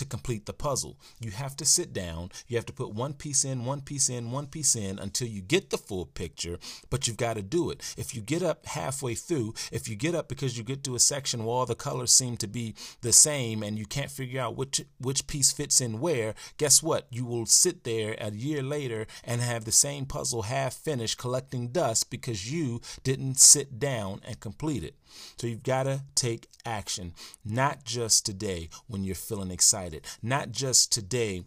to 0.00 0.04
complete 0.06 0.46
the 0.46 0.52
puzzle. 0.52 0.98
You 1.20 1.30
have 1.30 1.54
to 1.56 1.64
sit 1.64 1.92
down, 1.92 2.30
you 2.48 2.56
have 2.56 2.66
to 2.66 2.72
put 2.72 2.94
one 2.94 3.12
piece 3.12 3.44
in, 3.44 3.66
one 3.66 3.82
piece 3.82 4.08
in, 4.08 4.32
one 4.32 4.46
piece 4.46 4.74
in 4.74 4.98
until 4.98 5.28
you 5.28 5.42
get 5.42 5.68
the 5.68 5.78
full 5.78 6.06
picture, 6.06 6.58
but 6.88 7.06
you've 7.06 7.18
got 7.18 7.34
to 7.34 7.42
do 7.42 7.70
it. 7.70 7.94
If 7.98 8.14
you 8.14 8.22
get 8.22 8.42
up 8.42 8.64
halfway 8.66 9.14
through, 9.14 9.54
if 9.70 9.88
you 9.88 9.96
get 9.96 10.14
up 10.14 10.28
because 10.28 10.56
you 10.56 10.64
get 10.64 10.82
to 10.84 10.94
a 10.94 10.98
section 10.98 11.44
where 11.44 11.54
all 11.54 11.66
the 11.66 11.74
colors 11.74 12.12
seem 12.12 12.38
to 12.38 12.46
be 12.46 12.74
the 13.02 13.12
same 13.12 13.62
and 13.62 13.78
you 13.78 13.84
can't 13.84 14.10
figure 14.10 14.40
out 14.40 14.56
which 14.56 14.80
which 14.98 15.26
piece 15.26 15.52
fits 15.52 15.80
in 15.80 16.00
where, 16.00 16.34
guess 16.56 16.82
what? 16.82 17.06
You 17.10 17.26
will 17.26 17.46
sit 17.46 17.84
there 17.84 18.16
a 18.18 18.30
year 18.30 18.62
later 18.62 19.06
and 19.22 19.42
have 19.42 19.66
the 19.66 19.72
same 19.72 20.06
puzzle 20.06 20.42
half 20.42 20.72
finished 20.72 21.18
collecting 21.18 21.68
dust 21.68 22.10
because 22.10 22.50
you 22.50 22.80
didn't 23.04 23.38
sit 23.38 23.78
down 23.78 24.22
and 24.26 24.40
complete 24.40 24.82
it. 24.82 24.94
So 25.36 25.46
you've 25.46 25.62
got 25.62 25.84
to 25.84 26.02
take 26.14 26.48
action, 26.64 27.14
not 27.44 27.84
just 27.84 28.24
today 28.24 28.68
when 28.86 29.04
you're 29.04 29.14
feeling 29.14 29.50
excited, 29.92 30.06
not 30.22 30.52
just 30.52 30.92
today 30.92 31.42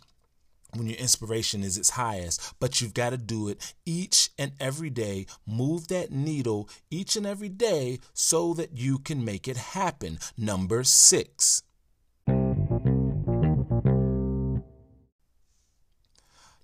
when 0.75 0.87
your 0.87 0.97
inspiration 0.97 1.63
is 1.63 1.77
its 1.77 1.91
highest, 1.91 2.55
but 2.59 2.81
you've 2.81 2.95
got 2.95 3.11
to 3.11 3.17
do 3.17 3.47
it 3.47 3.75
each 3.85 4.31
and 4.39 4.53
every 4.59 4.89
day. 4.89 5.27
Move 5.45 5.87
that 5.87 6.11
needle 6.11 6.67
each 6.89 7.15
and 7.15 7.27
every 7.27 7.49
day 7.49 7.99
so 8.13 8.53
that 8.55 8.75
you 8.75 8.97
can 8.97 9.23
make 9.23 9.47
it 9.47 9.57
happen. 9.57 10.17
Number 10.35 10.83
six. 10.83 11.61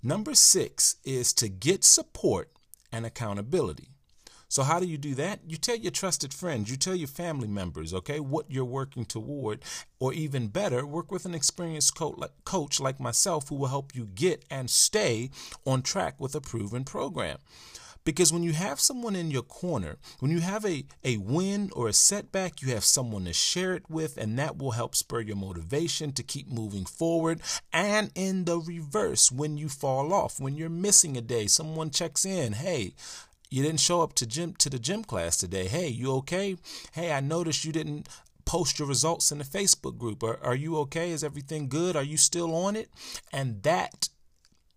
Number 0.02 0.34
six 0.34 0.96
is 1.04 1.34
to 1.34 1.50
get 1.50 1.84
support 1.84 2.50
and 2.92 3.06
accountability. 3.06 3.90
So 4.50 4.64
how 4.64 4.80
do 4.80 4.88
you 4.88 4.98
do 4.98 5.14
that? 5.16 5.42
You 5.48 5.58
tell 5.58 5.76
your 5.76 5.92
trusted 5.92 6.34
friends, 6.34 6.72
you 6.72 6.76
tell 6.76 6.96
your 6.96 7.08
family 7.08 7.48
members, 7.48 7.94
okay, 7.94 8.20
what 8.20 8.50
you're 8.50 8.66
working 8.66 9.06
toward, 9.06 9.64
or 10.00 10.12
even 10.12 10.48
better, 10.48 10.86
work 10.88 11.12
with 11.12 11.26
an 11.26 11.36
experienced 11.36 11.96
coach 11.96 12.80
like 12.80 13.00
myself 13.00 13.50
who 13.50 13.56
will 13.56 13.68
help 13.68 13.96
you 13.96 14.06
get 14.06 14.44
and 14.50 14.70
stay 14.70 15.30
on 15.66 15.84
track 15.84 16.20
with 16.20 16.34
a 16.34 16.42
proven 16.42 16.84
program. 16.84 17.38
Because 18.06 18.34
when 18.34 18.44
you 18.44 18.54
have 18.54 18.80
someone 18.80 19.16
in 19.16 19.30
your 19.30 19.44
corner, 19.44 19.98
when 20.20 20.32
you 20.32 20.40
have 20.40 20.66
a, 20.66 20.86
a 21.04 21.18
win 21.18 21.70
or 21.76 21.88
a 21.90 21.94
setback, 21.94 22.62
you 22.62 22.74
have 22.74 22.84
someone 22.84 23.26
to 23.26 23.34
share 23.34 23.74
it 23.76 23.88
with, 23.88 24.18
and 24.18 24.40
that 24.40 24.58
will 24.58 24.72
help 24.72 24.96
spur 24.96 25.20
your 25.20 25.36
motivation 25.36 26.12
to 26.14 26.24
keep 26.24 26.50
moving 26.50 26.86
forward. 26.86 27.42
And 27.72 28.10
in 28.16 28.46
the 28.46 28.58
reverse, 28.58 29.32
when 29.32 29.58
you 29.58 29.70
fall 29.70 30.12
off, 30.12 30.40
when 30.40 30.56
you're 30.56 30.70
missing 30.70 31.18
a 31.18 31.22
day, 31.22 31.46
someone 31.46 31.92
checks 31.92 32.26
in, 32.26 32.54
hey, 32.54 32.94
you 33.50 33.64
didn't 33.64 33.80
show 33.80 34.02
up 34.02 34.14
to 34.16 34.26
gym 34.26 34.54
to 34.56 34.70
the 34.70 34.80
gym 34.80 35.04
class 35.04 35.38
today. 35.38 35.68
Hey, 35.68 35.88
you 35.88 36.14
okay? 36.18 36.58
Hey, 36.94 37.12
I 37.12 37.20
noticed 37.20 37.66
you 37.66 37.72
didn't 37.72 38.08
post 38.46 38.80
your 38.80 38.88
results 38.88 39.32
in 39.32 39.38
the 39.38 39.44
Facebook 39.44 39.98
group. 39.98 40.24
Are, 40.24 40.40
are 40.44 40.56
you 40.56 40.78
okay? 40.80 41.12
Is 41.12 41.24
everything 41.24 41.68
good? 41.70 41.96
Are 41.96 42.04
you 42.04 42.18
still 42.18 42.56
on 42.56 42.76
it? 42.76 42.90
And 43.32 43.62
that 43.64 44.10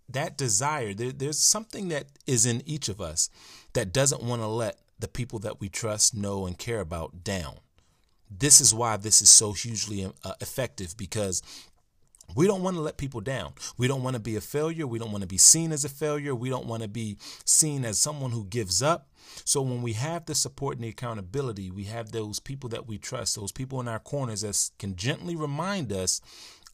that 0.08 0.36
desire, 0.36 0.92
there, 0.92 1.12
there's 1.12 1.38
something 1.38 1.88
that 1.88 2.06
is 2.26 2.44
in 2.44 2.62
each 2.66 2.88
of 2.88 3.00
us 3.00 3.30
that 3.72 3.92
doesn't 3.92 4.22
want 4.22 4.42
to 4.42 4.46
let 4.46 4.78
the 4.98 5.08
people 5.08 5.38
that 5.40 5.60
we 5.60 5.68
trust, 5.68 6.14
know, 6.14 6.46
and 6.46 6.58
care 6.58 6.80
about 6.80 7.24
down. 7.24 7.56
This 8.30 8.60
is 8.60 8.74
why 8.74 8.96
this 8.96 9.22
is 9.22 9.30
so 9.30 9.52
hugely 9.52 10.10
uh, 10.24 10.34
effective 10.40 10.96
because 10.96 11.42
We 12.34 12.46
don't 12.46 12.62
want 12.62 12.76
to 12.76 12.82
let 12.82 12.96
people 12.96 13.20
down. 13.20 13.52
We 13.76 13.88
don't 13.88 14.02
want 14.02 14.14
to 14.14 14.20
be 14.20 14.36
a 14.36 14.40
failure. 14.40 14.86
We 14.86 14.98
don't 14.98 15.12
want 15.12 15.22
to 15.22 15.28
be 15.28 15.38
seen 15.38 15.70
as 15.72 15.84
a 15.84 15.88
failure. 15.88 16.34
We 16.34 16.48
don't 16.48 16.66
want 16.66 16.82
to 16.82 16.88
be 16.88 17.18
seen 17.44 17.84
as 17.84 18.00
someone 18.00 18.30
who 18.30 18.44
gives 18.44 18.82
up. 18.82 19.08
So 19.44 19.60
when 19.60 19.82
we 19.82 19.92
have 19.94 20.26
the 20.26 20.34
support 20.34 20.76
and 20.76 20.84
the 20.84 20.88
accountability, 20.88 21.70
we 21.70 21.84
have 21.84 22.12
those 22.12 22.40
people 22.40 22.70
that 22.70 22.86
we 22.86 22.98
trust, 22.98 23.36
those 23.36 23.52
people 23.52 23.80
in 23.80 23.88
our 23.88 23.98
corners 23.98 24.40
that 24.42 24.70
can 24.78 24.96
gently 24.96 25.36
remind 25.36 25.92
us 25.92 26.20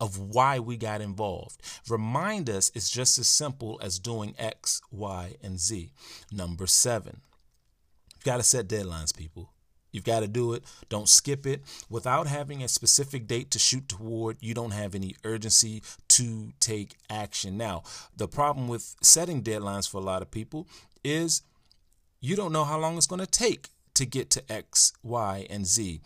of 0.00 0.18
why 0.18 0.58
we 0.60 0.76
got 0.76 1.00
involved. 1.00 1.60
Remind 1.88 2.48
us 2.48 2.70
it's 2.74 2.90
just 2.90 3.18
as 3.18 3.28
simple 3.28 3.80
as 3.82 3.98
doing 3.98 4.34
X, 4.38 4.80
Y, 4.90 5.34
and 5.42 5.58
Z. 5.58 5.92
Number 6.30 6.66
seven, 6.66 7.22
you 8.16 8.22
got 8.24 8.36
to 8.36 8.44
set 8.44 8.68
deadlines, 8.68 9.16
people. 9.16 9.52
You've 9.90 10.04
got 10.04 10.20
to 10.20 10.28
do 10.28 10.52
it. 10.52 10.64
Don't 10.88 11.08
skip 11.08 11.46
it. 11.46 11.62
Without 11.88 12.26
having 12.26 12.62
a 12.62 12.68
specific 12.68 13.26
date 13.26 13.50
to 13.52 13.58
shoot 13.58 13.88
toward, 13.88 14.36
you 14.40 14.54
don't 14.54 14.72
have 14.72 14.94
any 14.94 15.16
urgency 15.24 15.82
to 16.08 16.52
take 16.60 16.96
action. 17.08 17.56
Now, 17.56 17.82
the 18.16 18.28
problem 18.28 18.68
with 18.68 18.96
setting 19.02 19.42
deadlines 19.42 19.88
for 19.88 19.98
a 19.98 20.04
lot 20.04 20.22
of 20.22 20.30
people 20.30 20.66
is 21.04 21.42
you 22.20 22.36
don't 22.36 22.52
know 22.52 22.64
how 22.64 22.78
long 22.78 22.96
it's 22.96 23.06
going 23.06 23.20
to 23.20 23.26
take 23.26 23.68
to 23.94 24.04
get 24.06 24.30
to 24.30 24.52
X, 24.52 24.92
Y, 25.02 25.46
and 25.50 25.66
Z. 25.66 26.00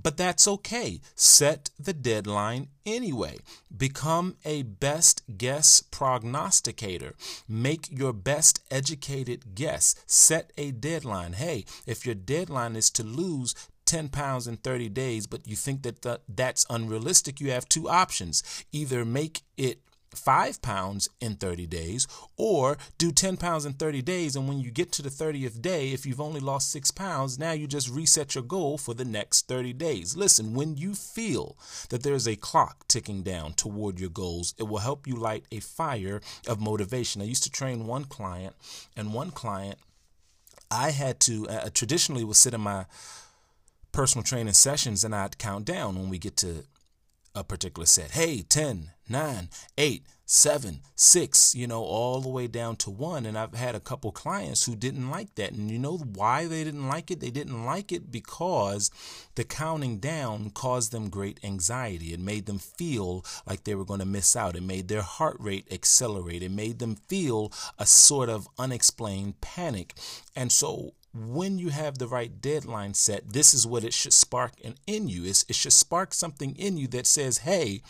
But 0.00 0.16
that's 0.16 0.46
okay. 0.46 1.00
Set 1.14 1.70
the 1.78 1.94
deadline 1.94 2.68
anyway. 2.84 3.38
Become 3.74 4.36
a 4.44 4.62
best 4.62 5.22
guess 5.38 5.82
prognosticator. 5.82 7.14
Make 7.48 7.88
your 7.90 8.12
best 8.12 8.60
educated 8.70 9.54
guess. 9.54 9.94
Set 10.06 10.52
a 10.58 10.70
deadline. 10.70 11.32
Hey, 11.32 11.64
if 11.86 12.04
your 12.04 12.14
deadline 12.14 12.76
is 12.76 12.90
to 12.90 13.02
lose 13.02 13.54
10 13.86 14.08
pounds 14.10 14.46
in 14.46 14.56
30 14.58 14.88
days, 14.90 15.26
but 15.26 15.46
you 15.46 15.56
think 15.56 15.82
that 15.82 16.02
the, 16.02 16.20
that's 16.28 16.66
unrealistic, 16.68 17.40
you 17.40 17.50
have 17.52 17.68
two 17.68 17.88
options. 17.88 18.42
Either 18.72 19.04
make 19.04 19.42
it 19.56 19.80
five 20.16 20.60
pounds 20.62 21.08
in 21.20 21.36
30 21.36 21.66
days, 21.66 22.06
or 22.36 22.76
do 22.98 23.12
10 23.12 23.36
pounds 23.36 23.64
in 23.64 23.74
30 23.74 24.02
days. 24.02 24.36
And 24.36 24.48
when 24.48 24.60
you 24.60 24.70
get 24.70 24.92
to 24.92 25.02
the 25.02 25.08
30th 25.08 25.60
day, 25.62 25.92
if 25.92 26.06
you've 26.06 26.20
only 26.20 26.40
lost 26.40 26.70
six 26.70 26.90
pounds, 26.90 27.38
now 27.38 27.52
you 27.52 27.66
just 27.66 27.88
reset 27.88 28.34
your 28.34 28.44
goal 28.44 28.78
for 28.78 28.94
the 28.94 29.04
next 29.04 29.48
30 29.48 29.72
days. 29.72 30.16
Listen, 30.16 30.54
when 30.54 30.76
you 30.76 30.94
feel 30.94 31.56
that 31.90 32.02
there's 32.02 32.26
a 32.26 32.36
clock 32.36 32.86
ticking 32.88 33.22
down 33.22 33.52
toward 33.52 34.00
your 34.00 34.10
goals, 34.10 34.54
it 34.58 34.64
will 34.64 34.78
help 34.78 35.06
you 35.06 35.16
light 35.16 35.44
a 35.52 35.60
fire 35.60 36.20
of 36.48 36.60
motivation. 36.60 37.22
I 37.22 37.26
used 37.26 37.44
to 37.44 37.50
train 37.50 37.86
one 37.86 38.04
client, 38.04 38.54
and 38.96 39.14
one 39.14 39.30
client, 39.30 39.78
I 40.70 40.90
had 40.90 41.20
to 41.20 41.48
uh, 41.48 41.68
traditionally 41.72 42.24
would 42.24 42.36
sit 42.36 42.54
in 42.54 42.60
my 42.60 42.86
personal 43.92 44.22
training 44.22 44.52
sessions 44.52 45.04
and 45.04 45.14
I'd 45.14 45.38
count 45.38 45.64
down 45.64 45.94
when 45.94 46.10
we 46.10 46.18
get 46.18 46.36
to 46.38 46.64
a 47.36 47.44
particular 47.44 47.86
set. 47.86 48.12
Hey, 48.12 48.42
10, 48.42 48.90
9, 49.08 49.48
8, 49.76 50.06
7, 50.24 50.80
6, 50.96 51.54
you 51.54 51.66
know, 51.66 51.82
all 51.82 52.20
the 52.20 52.28
way 52.28 52.46
down 52.46 52.76
to 52.76 52.90
1. 52.90 53.26
And 53.26 53.38
I've 53.38 53.54
had 53.54 53.74
a 53.74 53.80
couple 53.80 54.10
clients 54.10 54.64
who 54.64 54.74
didn't 54.74 55.10
like 55.10 55.34
that. 55.36 55.52
And 55.52 55.70
you 55.70 55.78
know 55.78 55.98
why 55.98 56.46
they 56.46 56.64
didn't 56.64 56.88
like 56.88 57.10
it? 57.10 57.20
They 57.20 57.30
didn't 57.30 57.64
like 57.64 57.92
it 57.92 58.10
because 58.10 58.90
the 59.36 59.44
counting 59.44 59.98
down 59.98 60.50
caused 60.50 60.90
them 60.90 61.10
great 61.10 61.38
anxiety. 61.44 62.12
It 62.12 62.20
made 62.20 62.46
them 62.46 62.58
feel 62.58 63.24
like 63.46 63.64
they 63.64 63.74
were 63.74 63.84
going 63.84 64.00
to 64.00 64.06
miss 64.06 64.34
out. 64.34 64.56
It 64.56 64.62
made 64.62 64.88
their 64.88 65.02
heart 65.02 65.36
rate 65.38 65.68
accelerate. 65.70 66.42
It 66.42 66.50
made 66.50 66.78
them 66.78 66.96
feel 67.08 67.52
a 67.78 67.86
sort 67.86 68.30
of 68.30 68.48
unexplained 68.58 69.40
panic. 69.40 69.94
And 70.34 70.50
so 70.50 70.94
when 71.16 71.58
you 71.58 71.70
have 71.70 71.98
the 71.98 72.06
right 72.06 72.40
deadline 72.40 72.94
set, 72.94 73.32
this 73.32 73.54
is 73.54 73.66
what 73.66 73.84
it 73.84 73.92
should 73.92 74.12
spark 74.12 74.52
in, 74.60 75.08
you. 75.08 75.24
It's, 75.24 75.44
it 75.48 75.54
should 75.54 75.72
spark 75.72 76.12
something 76.12 76.54
in 76.56 76.76
you 76.76 76.86
that 76.88 77.06
says, 77.06 77.38
hey, 77.38 77.82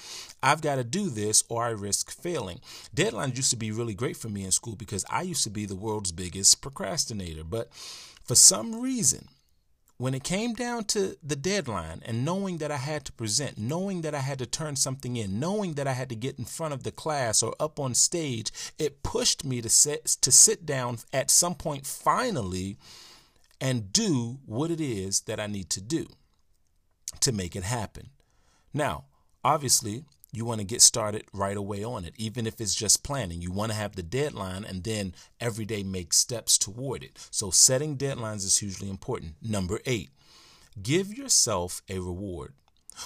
I've 0.43 0.61
got 0.61 0.77
to 0.77 0.85
do 0.85 1.11
this 1.11 1.43
or 1.49 1.65
I 1.65 1.71
risk 1.71 2.11
failing. 2.11 2.61
Deadlines 2.95 3.37
used 3.37 3.51
to 3.51 3.57
be 3.57 3.71
really 3.71 3.95
great 3.95 4.17
for 4.17 4.29
me 4.29 4.45
in 4.45 4.51
school 4.53 4.77
because 4.77 5.05
I 5.11 5.23
used 5.23 5.45
to 5.45 5.51
be 5.51 5.67
the 5.67 5.75
world's 5.75 6.13
biggest 6.13 6.61
procrastinator. 6.61 7.45
But 7.45 7.73
for 8.25 8.35
some 8.35 8.81
reason, 8.81 9.29
when 9.99 10.15
it 10.15 10.25
came 10.25 10.53
down 10.53 10.85
to 10.85 11.17
the 11.23 11.37
deadline 11.37 12.03
and 12.05 12.25
knowing 12.25 12.59
that 12.59 12.71
I 12.71 12.77
had 12.77 13.07
to 13.07 13.13
present, 13.13 13.57
knowing 13.57 14.03
that 14.03 14.15
I 14.15 14.21
had 14.21 14.39
to 14.41 14.47
turn 14.47 14.77
something 14.77 15.17
in, 15.17 15.41
knowing 15.41 15.75
that 15.75 15.89
I 15.89 15.93
had 15.93 16.11
to 16.11 16.15
get 16.15 16.39
in 16.39 16.45
front 16.45 16.75
of 16.75 16.83
the 16.83 16.93
class 16.93 17.43
or 17.43 17.55
up 17.59 17.81
on 17.81 17.95
stage, 17.95 18.53
it 18.79 19.03
pushed 19.03 19.45
me 19.45 19.63
to 19.63 19.71
sit, 19.71 20.05
to 20.21 20.31
sit 20.31 20.67
down 20.67 20.99
at 21.15 21.31
some 21.31 21.55
point 21.55 21.87
finally 21.87 22.77
and 23.61 23.93
do 23.93 24.39
what 24.45 24.71
it 24.71 24.81
is 24.81 25.23
that 25.23 25.41
I 25.41 25.47
need 25.47 25.71
to 25.71 25.81
do 25.81 26.07
to 27.21 27.33
make 27.33 27.57
it 27.57 27.63
happen. 27.65 28.11
Now, 28.75 29.05
obviously, 29.43 30.05
you 30.33 30.45
want 30.45 30.61
to 30.61 30.67
get 30.67 30.83
started 30.83 31.25
right 31.33 31.57
away 31.57 31.83
on 31.83 32.05
it, 32.05 32.13
even 32.19 32.47
if 32.47 32.61
it's 32.61 32.75
just 32.75 33.03
planning. 33.03 33.41
You 33.41 33.51
want 33.51 33.73
to 33.73 33.79
have 33.79 33.97
the 33.97 34.03
deadline 34.03 34.65
and 34.65 34.85
then 34.85 35.15
every 35.41 35.65
day 35.65 35.83
make 35.83 36.13
steps 36.13 36.59
toward 36.59 37.03
it. 37.03 37.29
So, 37.31 37.51
setting 37.51 37.97
deadlines 37.97 38.45
is 38.45 38.59
hugely 38.59 38.91
important. 38.91 39.37
Number 39.41 39.81
eight, 39.87 40.11
give 40.83 41.15
yourself 41.15 41.81
a 41.89 41.99
reward. 41.99 42.53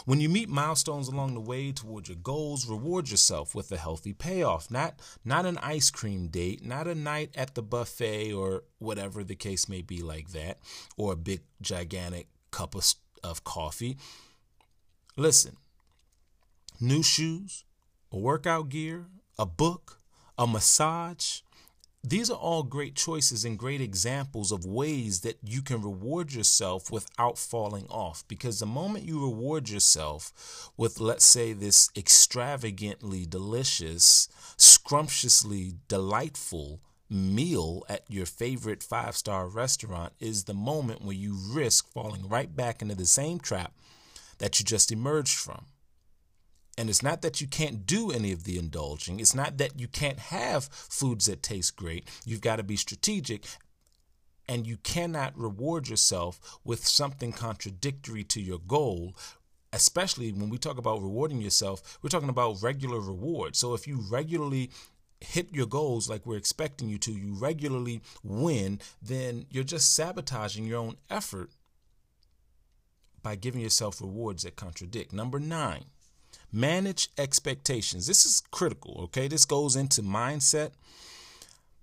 When 0.04 0.20
you 0.20 0.28
meet 0.28 0.48
milestones 0.48 1.08
along 1.08 1.34
the 1.34 1.40
way 1.40 1.72
toward 1.72 2.08
your 2.08 2.16
goals, 2.16 2.66
reward 2.66 3.10
yourself 3.10 3.54
with 3.54 3.72
a 3.72 3.76
healthy 3.76 4.12
payoff. 4.12 4.70
Not 4.70 5.00
not 5.24 5.46
an 5.46 5.58
ice 5.58 5.90
cream 5.90 6.28
date, 6.28 6.64
not 6.64 6.86
a 6.86 6.94
night 6.94 7.30
at 7.34 7.54
the 7.54 7.62
buffet 7.62 8.32
or 8.32 8.64
whatever 8.78 9.24
the 9.24 9.34
case 9.34 9.68
may 9.68 9.82
be 9.82 10.02
like 10.02 10.30
that, 10.30 10.58
or 10.96 11.12
a 11.12 11.16
big 11.16 11.42
gigantic 11.60 12.28
cup 12.50 12.74
of, 12.74 12.94
of 13.22 13.44
coffee. 13.44 13.96
Listen. 15.16 15.56
New 16.82 17.02
shoes, 17.02 17.64
a 18.10 18.16
workout 18.16 18.70
gear, 18.70 19.06
a 19.38 19.44
book, 19.44 20.00
a 20.38 20.46
massage, 20.46 21.40
these 22.02 22.30
are 22.30 22.38
all 22.38 22.62
great 22.62 22.94
choices 22.94 23.44
and 23.44 23.58
great 23.58 23.82
examples 23.82 24.52
of 24.52 24.64
ways 24.64 25.20
that 25.20 25.38
you 25.42 25.60
can 25.60 25.82
reward 25.82 26.32
yourself 26.32 26.90
without 26.90 27.36
falling 27.36 27.86
off. 27.90 28.24
Because 28.26 28.58
the 28.58 28.66
moment 28.66 29.04
you 29.04 29.20
reward 29.22 29.68
yourself 29.68 30.70
with, 30.78 30.98
let's 30.98 31.26
say, 31.26 31.52
this 31.52 31.90
extravagantly 31.94 33.26
delicious, 33.26 34.28
scrumptiously 34.56 35.74
delightful 35.88 36.80
meal 37.10 37.84
at 37.88 38.04
your 38.08 38.26
favorite 38.26 38.82
five 38.82 39.14
star 39.14 39.46
restaurant, 39.46 40.14
is 40.20 40.44
the 40.44 40.54
moment 40.54 41.02
where 41.02 41.16
you 41.16 41.36
risk 41.50 41.92
falling 41.92 42.26
right 42.28 42.56
back 42.56 42.80
into 42.80 42.94
the 42.94 43.04
same 43.04 43.38
trap 43.38 43.74
that 44.38 44.58
you 44.58 44.64
just 44.64 44.90
emerged 44.90 45.36
from. 45.36 45.66
And 46.80 46.88
it's 46.88 47.02
not 47.02 47.20
that 47.20 47.42
you 47.42 47.46
can't 47.46 47.84
do 47.84 48.10
any 48.10 48.32
of 48.32 48.44
the 48.44 48.56
indulging. 48.58 49.20
It's 49.20 49.34
not 49.34 49.58
that 49.58 49.78
you 49.78 49.86
can't 49.86 50.18
have 50.18 50.64
foods 50.64 51.26
that 51.26 51.42
taste 51.42 51.76
great. 51.76 52.08
You've 52.24 52.40
got 52.40 52.56
to 52.56 52.62
be 52.62 52.76
strategic. 52.76 53.44
And 54.48 54.66
you 54.66 54.78
cannot 54.78 55.36
reward 55.36 55.90
yourself 55.90 56.58
with 56.64 56.86
something 56.86 57.32
contradictory 57.32 58.24
to 58.24 58.40
your 58.40 58.60
goal, 58.60 59.14
especially 59.74 60.32
when 60.32 60.48
we 60.48 60.56
talk 60.56 60.78
about 60.78 61.02
rewarding 61.02 61.42
yourself, 61.42 61.98
we're 62.00 62.08
talking 62.08 62.30
about 62.30 62.62
regular 62.62 62.98
reward. 62.98 63.56
So 63.56 63.74
if 63.74 63.86
you 63.86 64.00
regularly 64.10 64.70
hit 65.20 65.52
your 65.52 65.66
goals 65.66 66.08
like 66.08 66.24
we're 66.24 66.38
expecting 66.38 66.88
you 66.88 66.96
to, 66.96 67.12
you 67.12 67.34
regularly 67.34 68.00
win, 68.24 68.80
then 69.02 69.44
you're 69.50 69.64
just 69.64 69.94
sabotaging 69.94 70.64
your 70.64 70.78
own 70.78 70.96
effort 71.10 71.50
by 73.22 73.36
giving 73.36 73.60
yourself 73.60 74.00
rewards 74.00 74.44
that 74.44 74.56
contradict. 74.56 75.12
Number 75.12 75.38
nine, 75.38 75.84
Manage 76.52 77.08
expectations. 77.16 78.06
This 78.06 78.26
is 78.26 78.42
critical, 78.50 79.00
okay? 79.04 79.28
This 79.28 79.44
goes 79.44 79.76
into 79.76 80.02
mindset. 80.02 80.72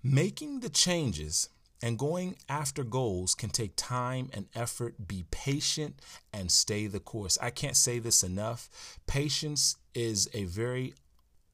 Making 0.02 0.60
the 0.60 0.68
changes 0.68 1.48
and 1.82 1.98
going 1.98 2.36
after 2.48 2.84
goals 2.84 3.34
can 3.34 3.50
take 3.50 3.72
time 3.76 4.30
and 4.32 4.46
effort. 4.54 5.06
Be 5.06 5.24
patient 5.30 6.00
and 6.32 6.50
stay 6.50 6.86
the 6.86 7.00
course. 7.00 7.38
I 7.40 7.50
can't 7.50 7.76
say 7.76 7.98
this 7.98 8.22
enough. 8.22 8.68
Patience 9.06 9.76
is 9.94 10.28
a 10.34 10.44
very 10.44 10.94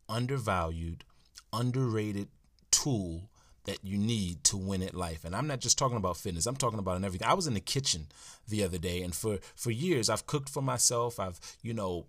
undervalued, 0.08 1.04
underrated 1.52 2.28
tool 2.70 3.30
that 3.64 3.78
you 3.82 3.96
need 3.96 4.44
to 4.44 4.56
win 4.56 4.82
at 4.82 4.94
life. 4.94 5.24
And 5.24 5.34
I'm 5.34 5.46
not 5.46 5.60
just 5.60 5.78
talking 5.78 5.96
about 5.96 6.16
fitness. 6.16 6.46
I'm 6.46 6.56
talking 6.56 6.78
about 6.78 7.02
everything. 7.02 7.26
I 7.26 7.34
was 7.34 7.46
in 7.46 7.54
the 7.54 7.60
kitchen 7.60 8.06
the 8.46 8.62
other 8.62 8.78
day 8.78 9.02
and 9.02 9.14
for 9.14 9.38
for 9.54 9.70
years 9.70 10.10
I've 10.10 10.26
cooked 10.26 10.50
for 10.50 10.62
myself. 10.62 11.18
I've, 11.18 11.40
you 11.62 11.72
know, 11.72 12.06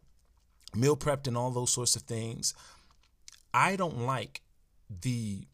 meal 0.75 0.98
prepped 0.98 1.27
and 1.27 1.38
all 1.38 1.51
those 1.51 1.72
sorts 1.72 1.96
of 1.96 2.03
things. 2.03 2.53
I 3.53 3.75
don't 3.75 4.05
like 4.05 4.41
the 4.89 5.48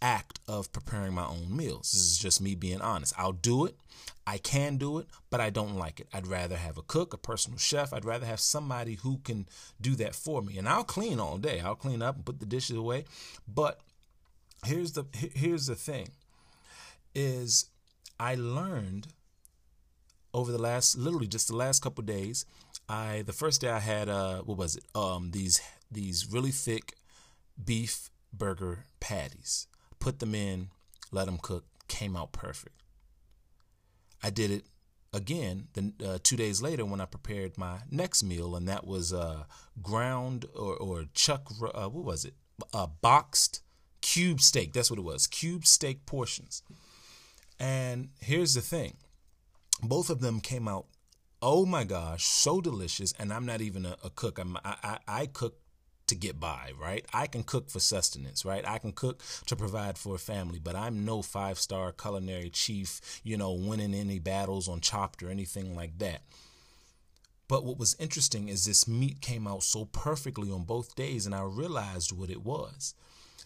act 0.00 0.38
of 0.46 0.72
preparing 0.72 1.14
my 1.14 1.26
own 1.26 1.56
meals. 1.56 1.92
This 1.92 2.02
is 2.02 2.18
just 2.18 2.40
me 2.40 2.54
being 2.54 2.80
honest. 2.80 3.14
I'll 3.16 3.32
do 3.32 3.64
it. 3.64 3.76
I 4.26 4.38
can 4.38 4.76
do 4.76 4.98
it, 4.98 5.06
but 5.30 5.40
I 5.40 5.50
don't 5.50 5.76
like 5.76 6.00
it. 6.00 6.08
I'd 6.12 6.26
rather 6.26 6.56
have 6.56 6.76
a 6.76 6.82
cook, 6.82 7.14
a 7.14 7.18
personal 7.18 7.58
chef. 7.58 7.92
I'd 7.92 8.04
rather 8.04 8.26
have 8.26 8.40
somebody 8.40 8.96
who 8.96 9.18
can 9.24 9.46
do 9.80 9.94
that 9.96 10.14
for 10.14 10.42
me. 10.42 10.58
And 10.58 10.68
I'll 10.68 10.84
clean 10.84 11.18
all 11.18 11.38
day. 11.38 11.60
I'll 11.60 11.74
clean 11.74 12.02
up 12.02 12.16
and 12.16 12.24
put 12.26 12.38
the 12.38 12.46
dishes 12.46 12.76
away. 12.76 13.06
But 13.46 13.80
here's 14.64 14.92
the 14.92 15.04
here's 15.12 15.66
the 15.66 15.74
thing 15.74 16.10
is 17.14 17.66
I 18.20 18.34
learned 18.34 19.08
over 20.34 20.52
the 20.52 20.58
last 20.58 20.96
literally 20.98 21.26
just 21.26 21.48
the 21.48 21.56
last 21.56 21.82
couple 21.82 22.04
days 22.04 22.44
I 22.88 23.22
the 23.22 23.32
first 23.32 23.60
day 23.60 23.68
I 23.68 23.80
had 23.80 24.08
uh 24.08 24.38
what 24.42 24.58
was 24.58 24.76
it 24.76 24.84
um 24.94 25.30
these 25.32 25.60
these 25.90 26.26
really 26.30 26.50
thick 26.50 26.94
beef 27.62 28.10
burger 28.32 28.84
patties, 29.00 29.66
put 29.98 30.18
them 30.20 30.34
in, 30.34 30.68
let 31.10 31.26
them 31.26 31.38
cook, 31.40 31.64
came 31.88 32.16
out 32.16 32.32
perfect. 32.32 32.82
I 34.22 34.30
did 34.30 34.50
it 34.50 34.64
again 35.12 35.68
the, 35.72 35.92
uh, 36.04 36.18
two 36.22 36.36
days 36.36 36.60
later 36.60 36.84
when 36.84 37.00
I 37.00 37.06
prepared 37.06 37.56
my 37.56 37.78
next 37.90 38.22
meal, 38.22 38.54
and 38.54 38.68
that 38.68 38.86
was 38.86 39.12
uh, 39.12 39.44
ground 39.82 40.44
or, 40.54 40.76
or 40.76 41.04
chuck, 41.14 41.50
uh, 41.74 41.88
what 41.88 42.04
was 42.04 42.24
it? 42.24 42.34
Uh, 42.72 42.86
boxed 43.00 43.62
cube 44.00 44.40
steak. 44.40 44.72
That's 44.72 44.90
what 44.90 44.98
it 44.98 45.04
was. 45.04 45.26
Cube 45.26 45.66
steak 45.66 46.06
portions. 46.06 46.62
And 47.58 48.10
here's 48.20 48.54
the 48.54 48.60
thing 48.60 48.96
both 49.82 50.10
of 50.10 50.20
them 50.20 50.40
came 50.40 50.68
out, 50.68 50.86
oh 51.40 51.66
my 51.66 51.84
gosh, 51.84 52.24
so 52.24 52.60
delicious. 52.60 53.12
And 53.18 53.32
I'm 53.32 53.46
not 53.46 53.60
even 53.60 53.86
a, 53.86 53.96
a 54.04 54.10
cook. 54.10 54.38
I'm, 54.38 54.56
I, 54.64 54.76
I, 54.82 54.98
I 55.08 55.26
cook 55.26 55.58
to 56.08 56.14
get 56.14 56.40
by, 56.40 56.72
right? 56.80 57.04
I 57.12 57.26
can 57.26 57.42
cook 57.42 57.70
for 57.70 57.80
sustenance, 57.80 58.44
right? 58.44 58.66
I 58.66 58.78
can 58.78 58.92
cook 58.92 59.22
to 59.46 59.56
provide 59.56 59.98
for 59.98 60.14
a 60.14 60.18
family, 60.18 60.58
but 60.58 60.74
I'm 60.74 61.04
no 61.04 61.22
five 61.22 61.58
star 61.58 61.92
culinary 61.92 62.50
chief, 62.50 63.20
you 63.22 63.36
know, 63.36 63.52
winning 63.52 63.94
any 63.94 64.18
battles 64.18 64.68
on 64.68 64.80
Chopped 64.80 65.22
or 65.22 65.30
anything 65.30 65.76
like 65.76 65.98
that. 65.98 66.22
But 67.46 67.64
what 67.64 67.78
was 67.78 67.96
interesting 67.98 68.48
is 68.48 68.64
this 68.64 68.86
meat 68.86 69.20
came 69.20 69.46
out 69.46 69.62
so 69.62 69.86
perfectly 69.86 70.50
on 70.50 70.64
both 70.64 70.94
days, 70.94 71.24
and 71.24 71.34
I 71.34 71.42
realized 71.42 72.12
what 72.12 72.30
it 72.30 72.42
was. 72.42 72.94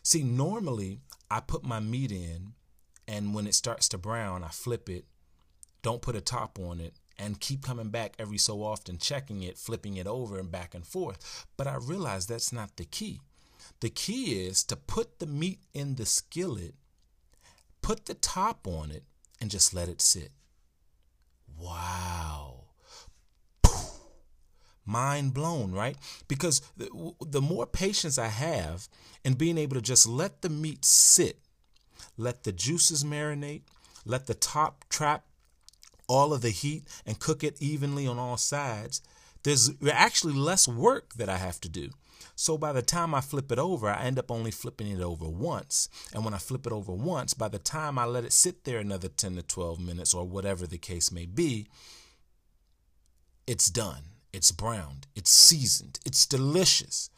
See, 0.02 0.24
normally 0.24 0.98
I 1.30 1.40
put 1.40 1.62
my 1.62 1.78
meat 1.78 2.10
in, 2.10 2.54
and 3.06 3.34
when 3.34 3.46
it 3.46 3.54
starts 3.54 3.88
to 3.90 3.98
brown, 3.98 4.42
I 4.42 4.48
flip 4.48 4.88
it, 4.88 5.04
don't 5.82 6.02
put 6.02 6.16
a 6.16 6.20
top 6.20 6.58
on 6.58 6.80
it, 6.80 6.94
and 7.18 7.40
keep 7.40 7.62
coming 7.62 7.90
back 7.90 8.14
every 8.18 8.38
so 8.38 8.62
often, 8.62 8.98
checking 8.98 9.42
it, 9.42 9.58
flipping 9.58 9.96
it 9.96 10.06
over, 10.06 10.38
and 10.38 10.50
back 10.50 10.74
and 10.74 10.86
forth. 10.86 11.46
But 11.56 11.66
I 11.66 11.76
realized 11.76 12.28
that's 12.28 12.52
not 12.52 12.76
the 12.76 12.84
key. 12.84 13.20
The 13.80 13.90
key 13.90 14.46
is 14.46 14.64
to 14.64 14.76
put 14.76 15.18
the 15.18 15.26
meat 15.26 15.60
in 15.74 15.96
the 15.96 16.06
skillet, 16.06 16.74
put 17.80 18.06
the 18.06 18.14
top 18.14 18.66
on 18.66 18.90
it, 18.90 19.04
and 19.40 19.50
just 19.50 19.74
let 19.74 19.88
it 19.88 20.00
sit. 20.00 20.30
Wow 21.58 22.62
mind 24.84 25.34
blown, 25.34 25.72
right? 25.72 25.96
Because 26.28 26.60
the, 26.76 27.12
the 27.20 27.40
more 27.40 27.66
patience 27.66 28.18
I 28.18 28.28
have 28.28 28.88
in 29.24 29.34
being 29.34 29.58
able 29.58 29.76
to 29.76 29.82
just 29.82 30.06
let 30.06 30.42
the 30.42 30.48
meat 30.48 30.84
sit, 30.84 31.38
let 32.16 32.44
the 32.44 32.52
juices 32.52 33.04
marinate, 33.04 33.62
let 34.04 34.26
the 34.26 34.34
top 34.34 34.84
trap 34.88 35.24
all 36.08 36.32
of 36.32 36.42
the 36.42 36.50
heat 36.50 36.84
and 37.06 37.18
cook 37.18 37.42
it 37.44 37.60
evenly 37.60 38.06
on 38.06 38.18
all 38.18 38.36
sides, 38.36 39.02
there's 39.42 39.70
actually 39.90 40.34
less 40.34 40.68
work 40.68 41.14
that 41.14 41.28
I 41.28 41.38
have 41.38 41.60
to 41.62 41.68
do. 41.68 41.90
So 42.34 42.56
by 42.56 42.72
the 42.72 42.82
time 42.82 43.14
I 43.14 43.20
flip 43.20 43.50
it 43.52 43.58
over, 43.58 43.88
I 43.88 44.04
end 44.04 44.18
up 44.18 44.30
only 44.30 44.50
flipping 44.50 44.88
it 44.88 45.00
over 45.00 45.28
once. 45.28 45.88
And 46.14 46.24
when 46.24 46.34
I 46.34 46.38
flip 46.38 46.66
it 46.66 46.72
over 46.72 46.92
once, 46.92 47.34
by 47.34 47.48
the 47.48 47.58
time 47.58 47.98
I 47.98 48.04
let 48.04 48.24
it 48.24 48.32
sit 48.32 48.64
there 48.64 48.78
another 48.78 49.08
10 49.08 49.36
to 49.36 49.42
12 49.42 49.80
minutes 49.80 50.14
or 50.14 50.24
whatever 50.24 50.66
the 50.66 50.78
case 50.78 51.12
may 51.12 51.26
be, 51.26 51.66
it's 53.46 53.68
done. 53.68 54.04
It's 54.32 54.50
browned, 54.50 55.06
it's 55.14 55.30
seasoned, 55.30 56.00
it's 56.06 56.24
delicious. 56.24 57.10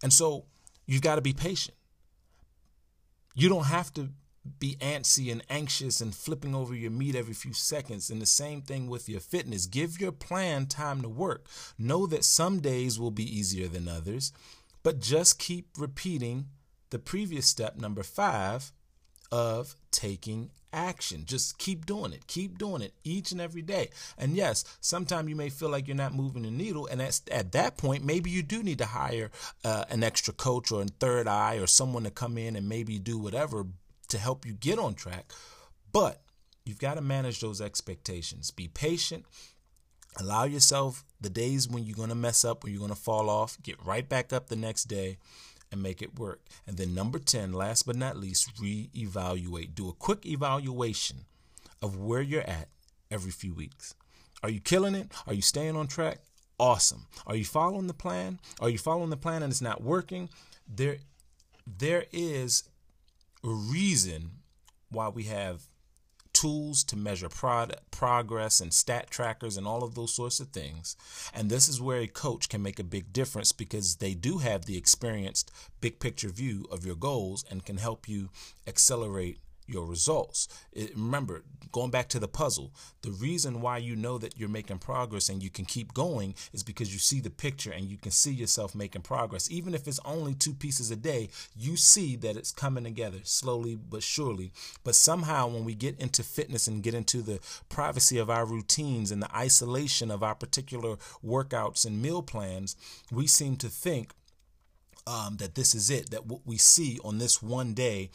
And 0.00 0.12
so 0.12 0.44
you've 0.86 1.02
got 1.02 1.16
to 1.16 1.20
be 1.20 1.32
patient. 1.32 1.76
You 3.34 3.48
don't 3.48 3.66
have 3.66 3.92
to 3.94 4.10
be 4.58 4.76
antsy 4.80 5.30
and 5.30 5.42
anxious 5.48 6.00
and 6.00 6.14
flipping 6.14 6.54
over 6.54 6.74
your 6.74 6.90
meat 6.90 7.14
every 7.14 7.34
few 7.34 7.52
seconds. 7.52 8.10
And 8.10 8.20
the 8.20 8.26
same 8.26 8.62
thing 8.62 8.88
with 8.88 9.08
your 9.08 9.20
fitness. 9.20 9.66
Give 9.66 10.00
your 10.00 10.12
plan 10.12 10.66
time 10.66 11.02
to 11.02 11.08
work. 11.08 11.46
Know 11.78 12.06
that 12.06 12.24
some 12.24 12.60
days 12.60 12.98
will 12.98 13.10
be 13.10 13.38
easier 13.38 13.68
than 13.68 13.88
others, 13.88 14.32
but 14.82 15.00
just 15.00 15.38
keep 15.38 15.68
repeating 15.78 16.46
the 16.90 16.98
previous 16.98 17.46
step, 17.46 17.76
number 17.76 18.02
five, 18.02 18.72
of 19.30 19.76
taking 19.90 20.50
action. 20.72 21.24
Just 21.24 21.58
keep 21.58 21.86
doing 21.86 22.12
it. 22.12 22.26
Keep 22.26 22.58
doing 22.58 22.82
it 22.82 22.92
each 23.04 23.32
and 23.32 23.40
every 23.40 23.62
day. 23.62 23.90
And 24.18 24.36
yes, 24.36 24.64
sometimes 24.80 25.28
you 25.28 25.36
may 25.36 25.48
feel 25.48 25.68
like 25.68 25.86
you're 25.86 25.96
not 25.96 26.14
moving 26.14 26.42
the 26.42 26.50
needle. 26.50 26.86
And 26.86 27.00
at, 27.00 27.20
at 27.30 27.52
that 27.52 27.76
point, 27.76 28.04
maybe 28.04 28.30
you 28.30 28.42
do 28.42 28.62
need 28.62 28.78
to 28.78 28.86
hire 28.86 29.30
uh, 29.64 29.84
an 29.90 30.02
extra 30.02 30.34
coach 30.34 30.72
or 30.72 30.82
a 30.82 30.86
third 30.86 31.28
eye 31.28 31.56
or 31.56 31.66
someone 31.66 32.04
to 32.04 32.10
come 32.10 32.36
in 32.36 32.56
and 32.56 32.68
maybe 32.68 32.98
do 32.98 33.18
whatever 33.18 33.66
to 34.12 34.18
help 34.18 34.46
you 34.46 34.52
get 34.52 34.78
on 34.78 34.94
track. 34.94 35.32
But 35.92 36.22
you've 36.64 36.78
got 36.78 36.94
to 36.94 37.02
manage 37.02 37.40
those 37.40 37.60
expectations. 37.60 38.50
Be 38.50 38.68
patient. 38.68 39.24
Allow 40.18 40.44
yourself 40.44 41.04
the 41.20 41.30
days 41.30 41.68
when 41.68 41.84
you're 41.84 41.96
going 41.96 42.10
to 42.10 42.14
mess 42.14 42.44
up, 42.44 42.62
when 42.62 42.72
you're 42.72 42.80
going 42.80 42.94
to 42.94 42.96
fall 42.96 43.30
off, 43.30 43.56
get 43.62 43.84
right 43.84 44.08
back 44.08 44.32
up 44.32 44.48
the 44.48 44.56
next 44.56 44.84
day 44.84 45.18
and 45.70 45.82
make 45.82 46.02
it 46.02 46.18
work. 46.18 46.42
And 46.66 46.76
then 46.76 46.94
number 46.94 47.18
10, 47.18 47.52
last 47.52 47.86
but 47.86 47.96
not 47.96 48.18
least, 48.18 48.54
reevaluate. 48.56 49.74
Do 49.74 49.88
a 49.88 49.94
quick 49.94 50.26
evaluation 50.26 51.24
of 51.80 51.96
where 51.96 52.20
you're 52.20 52.42
at 52.42 52.68
every 53.10 53.30
few 53.30 53.54
weeks. 53.54 53.94
Are 54.42 54.50
you 54.50 54.60
killing 54.60 54.94
it? 54.94 55.10
Are 55.26 55.34
you 55.34 55.42
staying 55.42 55.76
on 55.76 55.86
track? 55.86 56.18
Awesome. 56.58 57.06
Are 57.26 57.36
you 57.36 57.44
following 57.44 57.86
the 57.86 57.94
plan? 57.94 58.38
Are 58.60 58.68
you 58.68 58.78
following 58.78 59.10
the 59.10 59.16
plan 59.16 59.42
and 59.42 59.50
it's 59.50 59.62
not 59.62 59.82
working? 59.82 60.28
There 60.68 60.98
there 61.66 62.06
is 62.12 62.64
reason 63.50 64.30
why 64.90 65.08
we 65.08 65.24
have 65.24 65.62
tools 66.32 66.82
to 66.84 66.96
measure 66.96 67.28
prod- 67.28 67.76
progress 67.90 68.60
and 68.60 68.72
stat 68.72 69.10
trackers 69.10 69.56
and 69.56 69.66
all 69.66 69.84
of 69.84 69.94
those 69.94 70.14
sorts 70.14 70.40
of 70.40 70.48
things. 70.48 70.96
And 71.34 71.50
this 71.50 71.68
is 71.68 71.80
where 71.80 72.00
a 72.00 72.06
coach 72.06 72.48
can 72.48 72.62
make 72.62 72.78
a 72.78 72.84
big 72.84 73.12
difference 73.12 73.52
because 73.52 73.96
they 73.96 74.14
do 74.14 74.38
have 74.38 74.64
the 74.64 74.76
experienced 74.76 75.50
big 75.80 76.00
picture 76.00 76.30
view 76.30 76.66
of 76.70 76.84
your 76.84 76.96
goals 76.96 77.44
and 77.50 77.64
can 77.64 77.76
help 77.76 78.08
you 78.08 78.30
accelerate 78.66 79.38
your 79.72 79.86
results. 79.86 80.48
It, 80.72 80.94
remember, 80.94 81.42
going 81.72 81.90
back 81.90 82.08
to 82.10 82.18
the 82.18 82.28
puzzle, 82.28 82.72
the 83.00 83.10
reason 83.10 83.60
why 83.60 83.78
you 83.78 83.96
know 83.96 84.18
that 84.18 84.38
you're 84.38 84.48
making 84.48 84.78
progress 84.78 85.28
and 85.28 85.42
you 85.42 85.50
can 85.50 85.64
keep 85.64 85.94
going 85.94 86.34
is 86.52 86.62
because 86.62 86.92
you 86.92 86.98
see 86.98 87.20
the 87.20 87.30
picture 87.30 87.72
and 87.72 87.86
you 87.86 87.96
can 87.96 88.12
see 88.12 88.32
yourself 88.32 88.74
making 88.74 89.02
progress. 89.02 89.50
Even 89.50 89.74
if 89.74 89.88
it's 89.88 90.00
only 90.04 90.34
two 90.34 90.52
pieces 90.52 90.90
a 90.90 90.96
day, 90.96 91.30
you 91.56 91.76
see 91.76 92.16
that 92.16 92.36
it's 92.36 92.52
coming 92.52 92.84
together 92.84 93.18
slowly 93.24 93.74
but 93.74 94.02
surely. 94.02 94.52
But 94.84 94.94
somehow, 94.94 95.48
when 95.48 95.64
we 95.64 95.74
get 95.74 95.98
into 95.98 96.22
fitness 96.22 96.66
and 96.66 96.82
get 96.82 96.94
into 96.94 97.22
the 97.22 97.40
privacy 97.68 98.18
of 98.18 98.30
our 98.30 98.44
routines 98.44 99.10
and 99.10 99.22
the 99.22 99.34
isolation 99.34 100.10
of 100.10 100.22
our 100.22 100.34
particular 100.34 100.96
workouts 101.24 101.86
and 101.86 102.02
meal 102.02 102.22
plans, 102.22 102.76
we 103.10 103.26
seem 103.26 103.56
to 103.56 103.68
think 103.68 104.12
um, 105.06 105.36
that 105.38 105.54
this 105.54 105.74
is 105.74 105.90
it, 105.90 106.10
that 106.10 106.26
what 106.26 106.40
we 106.44 106.56
see 106.56 106.98
on 107.04 107.18
this 107.18 107.42
one 107.42 107.74
day 107.74 108.10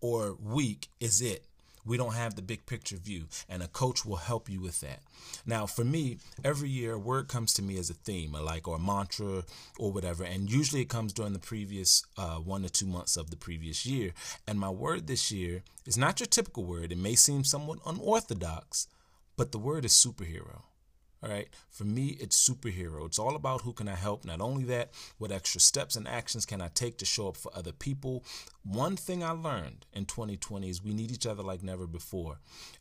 or 0.00 0.34
week 0.34 0.88
is 1.00 1.20
it. 1.20 1.44
We 1.86 1.96
don't 1.96 2.14
have 2.14 2.34
the 2.34 2.42
big 2.42 2.66
picture 2.66 2.96
view, 2.96 3.28
and 3.48 3.62
a 3.62 3.68
coach 3.68 4.04
will 4.04 4.16
help 4.16 4.50
you 4.50 4.60
with 4.60 4.80
that. 4.80 5.00
Now, 5.46 5.64
for 5.64 5.84
me, 5.84 6.18
every 6.44 6.68
year 6.68 6.98
word 6.98 7.28
comes 7.28 7.54
to 7.54 7.62
me 7.62 7.78
as 7.78 7.88
a 7.88 7.94
theme, 7.94 8.36
or 8.36 8.42
like 8.42 8.68
or 8.68 8.76
a 8.76 8.78
mantra 8.80 9.44
or 9.78 9.90
whatever, 9.90 10.22
and 10.22 10.50
usually 10.50 10.82
it 10.82 10.90
comes 10.90 11.14
during 11.14 11.32
the 11.32 11.38
previous 11.38 12.04
uh, 12.18 12.36
one 12.36 12.62
to 12.62 12.68
two 12.68 12.86
months 12.86 13.16
of 13.16 13.30
the 13.30 13.36
previous 13.36 13.86
year. 13.86 14.12
And 14.46 14.60
my 14.60 14.68
word 14.68 15.06
this 15.06 15.32
year 15.32 15.62
is 15.86 15.96
not 15.96 16.20
your 16.20 16.26
typical 16.26 16.64
word. 16.64 16.92
It 16.92 16.98
may 16.98 17.14
seem 17.14 17.42
somewhat 17.42 17.78
unorthodox, 17.86 18.86
but 19.38 19.52
the 19.52 19.58
word 19.58 19.86
is 19.86 19.92
superhero. 19.92 20.64
All 21.22 21.30
right. 21.30 21.48
For 21.70 21.84
me, 21.84 22.16
it's 22.20 22.48
superhero. 22.48 23.04
It's 23.06 23.18
all 23.18 23.34
about 23.34 23.62
who 23.62 23.72
can 23.72 23.88
I 23.88 23.96
help. 23.96 24.24
Not 24.24 24.40
only 24.40 24.64
that, 24.64 24.90
what 25.18 25.32
extra 25.32 25.60
steps 25.60 25.96
and 25.96 26.06
actions 26.06 26.46
can 26.46 26.60
I 26.60 26.68
take 26.68 26.98
to 26.98 27.04
show 27.04 27.28
up 27.28 27.36
for 27.36 27.50
other 27.56 27.72
people. 27.72 28.24
One 28.62 28.96
thing 28.96 29.24
I 29.24 29.30
learned 29.30 29.86
in 29.92 30.04
2020 30.06 30.68
is 30.68 30.82
we 30.82 30.94
need 30.94 31.10
each 31.10 31.26
other 31.26 31.42
like 31.42 31.62
never 31.62 31.86
before. 31.86 32.38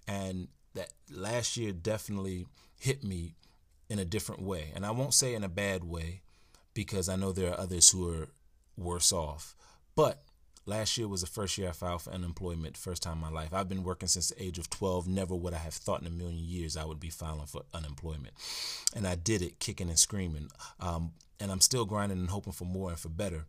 And 0.08 0.50
that 0.76 0.94
last 1.12 1.58
year 1.58 1.72
definitely 1.72 2.46
hit 2.80 3.04
me 3.04 3.36
in 3.90 3.98
a 4.00 4.06
different 4.06 4.42
way. 4.42 4.72
And 4.76 4.86
I 4.86 4.92
won't 4.92 5.14
say 5.14 5.34
in 5.34 5.44
a 5.44 5.50
bad 5.50 5.84
way 5.84 6.22
because 6.74 7.10
I 7.10 7.16
know 7.16 7.32
there 7.32 7.52
are 7.52 7.60
others 7.60 7.90
who 7.90 8.08
are 8.10 8.28
worse 8.78 9.12
off. 9.12 9.56
But 9.96 10.22
Last 10.68 10.98
year 10.98 11.08
was 11.08 11.22
the 11.22 11.28
first 11.28 11.58
year 11.58 11.70
I 11.70 11.72
filed 11.72 12.02
for 12.02 12.12
unemployment, 12.12 12.76
first 12.76 13.02
time 13.02 13.14
in 13.14 13.22
my 13.22 13.30
life. 13.30 13.54
I've 13.54 13.70
been 13.70 13.86
working 13.86 14.10
since 14.10 14.30
the 14.30 14.44
age 14.44 14.60
of 14.60 14.70
12. 14.70 15.08
Never 15.08 15.34
would 15.34 15.54
I 15.54 15.60
have 15.60 15.74
thought 15.74 16.02
in 16.02 16.08
a 16.08 16.12
million 16.12 16.44
years 16.44 16.76
I 16.76 16.84
would 16.84 17.00
be 17.00 17.10
filing 17.10 17.46
for 17.46 17.64
unemployment. 17.74 18.34
And 18.94 19.08
I 19.08 19.16
did 19.16 19.42
it 19.42 19.60
kicking 19.60 19.88
and 19.88 19.98
screaming. 19.98 20.50
Um, 20.82 21.14
and 21.40 21.54
I'm 21.54 21.62
still 21.62 21.86
grinding 21.86 22.20
and 22.20 22.30
hoping 22.30 22.52
for 22.52 22.66
more 22.66 22.90
and 22.90 23.00
for 23.00 23.08
better. 23.08 23.46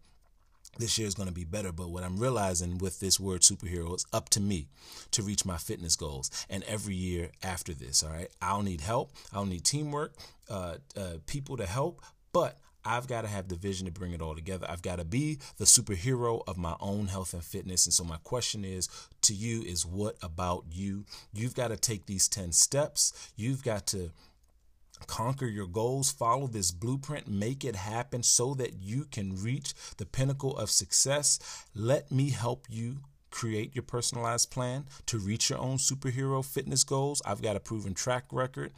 This 0.78 0.96
year 0.96 1.08
is 1.08 1.14
going 1.14 1.28
to 1.28 1.34
be 1.34 1.42
better, 1.42 1.72
but 1.72 1.90
what 1.90 2.04
I'm 2.04 2.18
realizing 2.18 2.78
with 2.78 3.00
this 3.00 3.18
word 3.18 3.40
superhero, 3.40 3.94
it's 3.94 4.06
up 4.12 4.28
to 4.30 4.40
me 4.40 4.68
to 5.10 5.24
reach 5.24 5.44
my 5.44 5.56
fitness 5.56 5.96
goals. 5.96 6.30
And 6.48 6.62
every 6.64 6.94
year 6.94 7.30
after 7.42 7.74
this, 7.74 8.04
all 8.04 8.10
right, 8.10 8.30
I'll 8.40 8.62
need 8.62 8.82
help. 8.82 9.10
I'll 9.32 9.44
need 9.44 9.64
teamwork, 9.64 10.14
uh, 10.48 10.76
uh, 10.96 11.14
people 11.26 11.56
to 11.56 11.66
help, 11.66 12.00
but 12.32 12.58
I've 12.88 13.06
got 13.06 13.22
to 13.22 13.28
have 13.28 13.48
the 13.48 13.54
vision 13.54 13.86
to 13.86 13.92
bring 13.92 14.12
it 14.12 14.22
all 14.22 14.34
together. 14.34 14.66
I've 14.68 14.82
got 14.82 14.96
to 14.96 15.04
be 15.04 15.38
the 15.58 15.66
superhero 15.66 16.42
of 16.48 16.56
my 16.56 16.74
own 16.80 17.08
health 17.08 17.34
and 17.34 17.44
fitness. 17.44 17.86
And 17.86 17.92
so 17.92 18.02
my 18.02 18.16
question 18.24 18.64
is 18.64 18.88
to 19.22 19.34
you 19.34 19.62
is 19.62 19.84
what 19.84 20.16
about 20.22 20.64
you? 20.70 21.04
You've 21.32 21.54
got 21.54 21.68
to 21.68 21.76
take 21.76 22.06
these 22.06 22.28
10 22.28 22.52
steps. 22.52 23.30
You've 23.36 23.62
got 23.62 23.86
to 23.88 24.10
conquer 25.06 25.46
your 25.46 25.66
goals, 25.66 26.10
follow 26.10 26.46
this 26.46 26.70
blueprint, 26.72 27.28
make 27.28 27.64
it 27.64 27.76
happen 27.76 28.22
so 28.22 28.54
that 28.54 28.82
you 28.82 29.04
can 29.04 29.40
reach 29.40 29.74
the 29.98 30.06
pinnacle 30.06 30.56
of 30.56 30.70
success. 30.70 31.38
Let 31.74 32.10
me 32.10 32.30
help 32.30 32.66
you 32.68 33.00
create 33.30 33.74
your 33.74 33.82
personalized 33.82 34.50
plan 34.50 34.86
to 35.06 35.18
reach 35.18 35.50
your 35.50 35.58
own 35.58 35.76
superhero 35.76 36.44
fitness 36.44 36.84
goals. 36.84 37.20
I've 37.24 37.42
got 37.42 37.56
a 37.56 37.60
proven 37.60 37.94
track 37.94 38.24
record. 38.32 38.72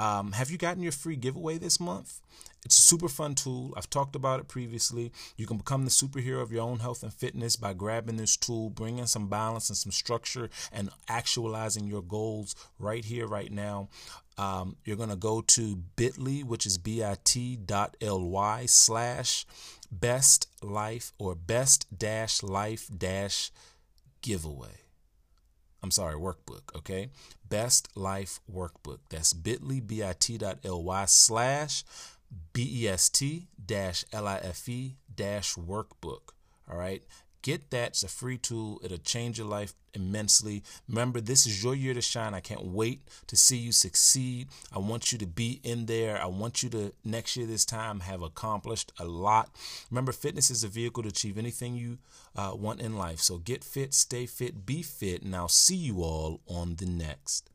Um, 0.00 0.32
have 0.32 0.50
you 0.50 0.56
gotten 0.56 0.82
your 0.82 0.92
free 0.92 1.16
giveaway 1.16 1.58
this 1.58 1.78
month? 1.78 2.20
It's 2.64 2.78
a 2.78 2.80
super 2.80 3.08
fun 3.08 3.34
tool. 3.34 3.74
I've 3.76 3.90
talked 3.90 4.16
about 4.16 4.40
it 4.40 4.48
previously. 4.48 5.12
You 5.36 5.46
can 5.46 5.58
become 5.58 5.84
the 5.84 5.90
superhero 5.90 6.40
of 6.40 6.50
your 6.50 6.62
own 6.62 6.78
health 6.78 7.02
and 7.02 7.12
fitness 7.12 7.54
by 7.56 7.74
grabbing 7.74 8.16
this 8.16 8.34
tool, 8.34 8.70
bringing 8.70 9.04
some 9.04 9.28
balance 9.28 9.68
and 9.68 9.76
some 9.76 9.92
structure, 9.92 10.48
and 10.72 10.88
actualizing 11.06 11.86
your 11.86 12.00
goals 12.00 12.54
right 12.78 13.04
here, 13.04 13.26
right 13.26 13.52
now. 13.52 13.90
Um, 14.38 14.76
you're 14.86 14.96
going 14.96 15.10
to 15.10 15.16
go 15.16 15.42
to 15.42 15.76
bit.ly, 15.96 16.44
which 16.46 16.64
is 16.64 16.78
bit.ly 16.78 18.66
slash 18.66 19.44
best 19.92 20.48
life 20.62 21.12
or 21.18 21.34
best 21.34 21.98
dash 21.98 22.42
life 22.42 22.88
dash 22.96 23.50
giveaway. 24.22 24.79
I'm 25.82 25.90
sorry, 25.90 26.14
workbook, 26.14 26.74
okay? 26.76 27.08
Best 27.48 27.88
Life 27.96 28.40
Workbook. 28.52 28.98
That's 29.08 29.32
bit.ly, 29.32 29.80
bit.ly 29.80 31.04
slash 31.06 31.84
B-E-S-T 32.52 33.48
dash 33.64 34.04
L-I-F-E 34.12 34.96
dash 35.14 35.54
workbook. 35.54 36.32
All 36.70 36.78
right. 36.78 37.02
Get 37.42 37.70
that. 37.70 37.88
It's 37.88 38.02
a 38.02 38.08
free 38.08 38.38
tool. 38.38 38.80
It'll 38.84 38.98
change 38.98 39.38
your 39.38 39.46
life 39.46 39.74
immensely. 39.94 40.62
Remember, 40.88 41.20
this 41.20 41.46
is 41.46 41.62
your 41.64 41.74
year 41.74 41.94
to 41.94 42.02
shine. 42.02 42.34
I 42.34 42.40
can't 42.40 42.64
wait 42.64 43.02
to 43.26 43.36
see 43.36 43.56
you 43.56 43.72
succeed. 43.72 44.48
I 44.74 44.78
want 44.78 45.12
you 45.12 45.18
to 45.18 45.26
be 45.26 45.60
in 45.64 45.86
there. 45.86 46.20
I 46.20 46.26
want 46.26 46.62
you 46.62 46.68
to, 46.70 46.92
next 47.04 47.36
year, 47.36 47.46
this 47.46 47.64
time, 47.64 48.00
have 48.00 48.22
accomplished 48.22 48.92
a 48.98 49.04
lot. 49.04 49.50
Remember, 49.90 50.12
fitness 50.12 50.50
is 50.50 50.64
a 50.64 50.68
vehicle 50.68 51.02
to 51.02 51.08
achieve 51.08 51.38
anything 51.38 51.74
you 51.76 51.98
uh, 52.36 52.52
want 52.54 52.80
in 52.80 52.96
life. 52.96 53.20
So 53.20 53.38
get 53.38 53.64
fit, 53.64 53.94
stay 53.94 54.26
fit, 54.26 54.66
be 54.66 54.82
fit, 54.82 55.22
and 55.22 55.34
I'll 55.34 55.48
see 55.48 55.76
you 55.76 56.02
all 56.02 56.40
on 56.46 56.76
the 56.76 56.86
next. 56.86 57.50